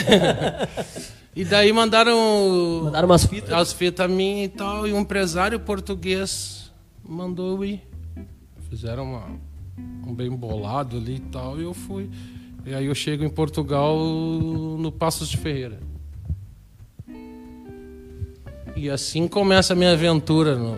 [1.36, 2.16] e daí mandaram
[2.84, 3.52] Mandaram umas fitas.
[3.52, 6.72] as fitas minhas e tal, e um empresário português
[7.06, 7.82] mandou eu ir.
[8.70, 9.24] Fizeram uma,
[10.06, 12.08] um bem bolado ali e tal, e eu fui.
[12.66, 15.78] E aí eu chego em Portugal no Passos de Ferreira.
[18.74, 20.76] E assim começa a minha aventura no-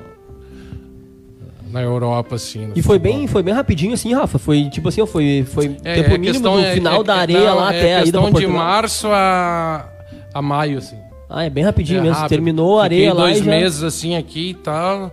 [1.73, 2.70] na Europa, assim.
[2.77, 2.98] E foi futebol.
[3.19, 4.39] bem, foi bem rapidinho assim, Rafa.
[4.39, 7.16] Foi tipo assim, foi, foi É, tempo é mínimo questão- do é- final é- da
[7.16, 9.89] é- areia lá é até a ida de março a,
[10.32, 10.97] a maio, assim.
[11.28, 12.15] Ah, é bem rapidinho É mesmo.
[12.16, 12.28] rápido.
[12.31, 13.51] Terminou a Fiquei areia lá dois e já...
[13.51, 15.12] meses assim aqui e tal.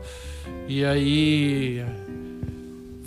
[0.67, 1.83] E aí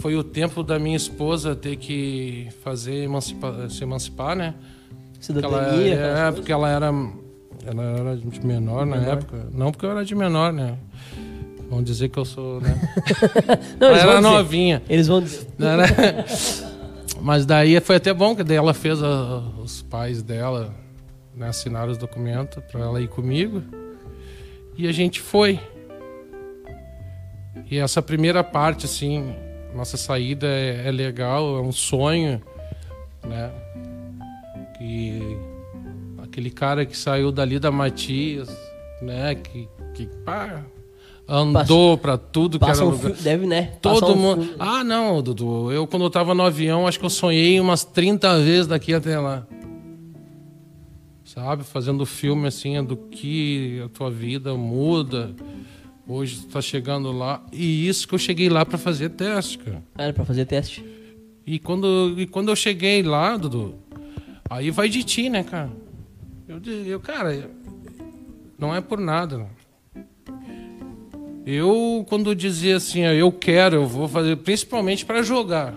[0.00, 4.54] foi o tempo da minha esposa ter que fazer emancipa- se emancipar, né?
[5.20, 5.94] Porque ela, Cidadania.
[5.94, 6.92] é, porque ela era
[7.66, 9.12] ela era de menor na Menor.
[9.14, 9.46] época.
[9.52, 10.78] Não porque eu era de menor, né?
[11.68, 12.74] Vão dizer que eu sou, né?
[13.78, 14.30] Não, ela era vão dizer.
[14.34, 14.82] novinha.
[14.88, 15.46] Eles vão dizer.
[15.58, 15.86] Né, né?
[17.20, 20.72] Mas daí foi até bom que daí ela fez a- os pais dela
[21.36, 23.62] né, assinaram os documentos para ela ir comigo
[24.78, 25.58] e a gente foi.
[27.70, 29.34] E essa primeira parte, assim,
[29.74, 32.42] nossa saída é, é legal, é um sonho,
[33.26, 33.50] né?
[34.76, 35.38] Que
[36.22, 38.48] aquele cara que saiu dali da Matias,
[39.02, 39.34] né?
[39.34, 40.64] Que, que pá,
[41.28, 43.12] andou para tudo que era um lugar.
[43.12, 43.74] deve, né?
[43.82, 44.54] Todo um mundo.
[44.58, 45.70] Ah, não, Dudu.
[45.70, 49.18] Eu, quando eu tava no avião, acho que eu sonhei umas 30 vezes daqui até
[49.18, 49.46] lá.
[51.24, 51.62] Sabe?
[51.62, 55.34] Fazendo filme assim, do que a tua vida muda.
[56.08, 57.44] Hoje tu tá chegando lá.
[57.52, 59.82] E isso que eu cheguei lá para fazer teste, cara.
[59.98, 60.82] Era pra fazer teste.
[61.46, 63.74] E quando, e quando eu cheguei lá, Dudu,
[64.48, 65.70] aí vai de ti, né, cara?
[66.48, 67.50] Eu, eu cara,
[68.58, 69.46] não é por nada.
[71.44, 75.74] Eu, quando dizia assim, eu quero, eu vou fazer, principalmente para jogar.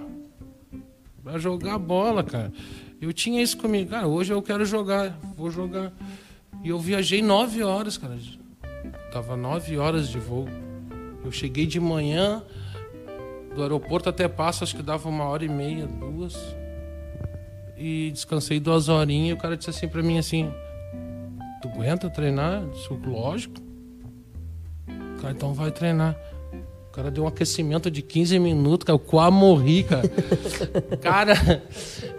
[1.24, 2.54] Pra jogar bola, cara.
[3.02, 3.90] Eu tinha isso comigo.
[3.90, 5.92] Cara, hoje eu quero jogar, vou jogar.
[6.64, 8.18] E eu viajei nove horas, cara.
[9.12, 10.48] Tava nove horas de voo.
[11.24, 12.42] Eu cheguei de manhã,
[13.54, 16.36] do aeroporto até Passo, acho que dava uma hora e meia, duas.
[17.78, 20.52] E descansei duas horinhas e o cara disse assim pra mim assim,
[21.62, 22.62] tu aguenta treinar?
[22.62, 23.56] Eu disse, lógico.
[24.88, 26.16] O cara, então vai treinar.
[26.92, 28.96] O cara deu um aquecimento de 15 minutos, cara.
[28.96, 30.12] Eu quase morri, cara.
[31.02, 31.64] cara,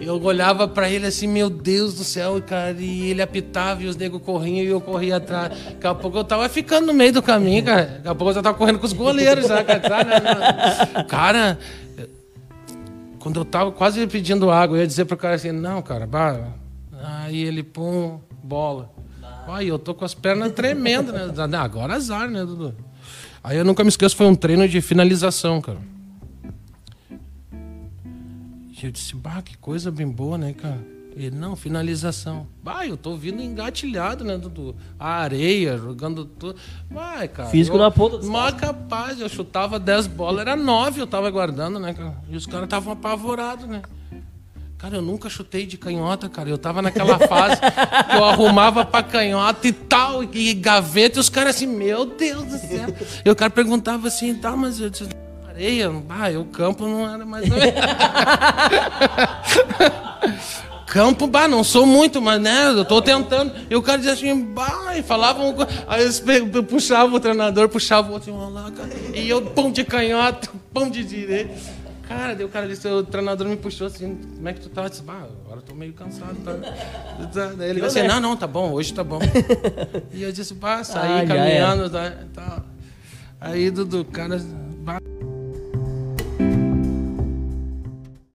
[0.01, 2.75] eu olhava pra ele assim, meu Deus do céu, cara.
[2.81, 5.53] E ele apitava e os negros corriam e eu corria atrás.
[5.73, 7.85] Daqui a pouco eu tava ficando no meio do caminho, cara.
[7.85, 9.83] Daqui a pouco eu já tava correndo com os goleiros, já, cara.
[9.87, 11.05] Sabe?
[11.07, 11.59] Cara,
[13.19, 16.49] quando eu tava quase pedindo água, eu ia dizer pro cara assim, não, cara, bah.
[16.99, 18.91] Aí ele, pum, bola.
[19.49, 21.59] Aí eu tô com as pernas tremendo, né?
[21.59, 22.75] Agora azar, né, Dudu?
[23.43, 25.79] Aí eu nunca me esqueço, foi um treino de finalização, cara.
[27.53, 30.93] E eu disse, bah, que coisa bem boa, né, cara?
[31.15, 32.47] Ele, não, finalização.
[32.63, 34.75] Bah, eu tô vindo engatilhado, né, Dudu?
[34.99, 36.59] A areia, jogando tudo.
[36.91, 37.51] Vai, cara.
[37.51, 41.31] Físico eu, na ponta dos Mas capaz, eu chutava 10 bolas, era 9 eu tava
[41.31, 42.17] guardando, né, cara?
[42.31, 43.83] E os caras estavam apavorados, né?
[44.83, 46.49] Cara, eu nunca chutei de canhota, cara.
[46.51, 51.29] Eu tava naquela fase que eu arrumava pra canhota e tal, e gaveta, e os
[51.29, 52.93] caras assim, meu Deus do céu.
[53.25, 55.09] E o cara perguntava assim, tá, mas eu disse,
[55.49, 57.45] areia, ah, o campo não era mais.
[60.87, 63.51] Campo, bah, não sou muito, mas né, eu tô tentando.
[63.71, 65.55] E o cara dizia assim, bah, e falavam.
[65.87, 68.53] Aí eles pe- puxavam o treinador, puxava o outro, eu.
[69.15, 71.82] E eu, pão de canhota, pão de direito.
[72.09, 74.85] Cara, daí o cara disse, o treinador me puxou assim, como é que tu tá?
[74.85, 76.53] Eu disse, bah, agora eu tô meio cansado, tá?
[77.57, 79.21] Daí ele disse, não, não, tá bom, hoje tá bom.
[80.13, 82.63] E eu disse, bah, saí Ah, caminhando, tá, tá.
[83.41, 84.39] Aí, Dudu, cara,
[84.79, 84.99] bah,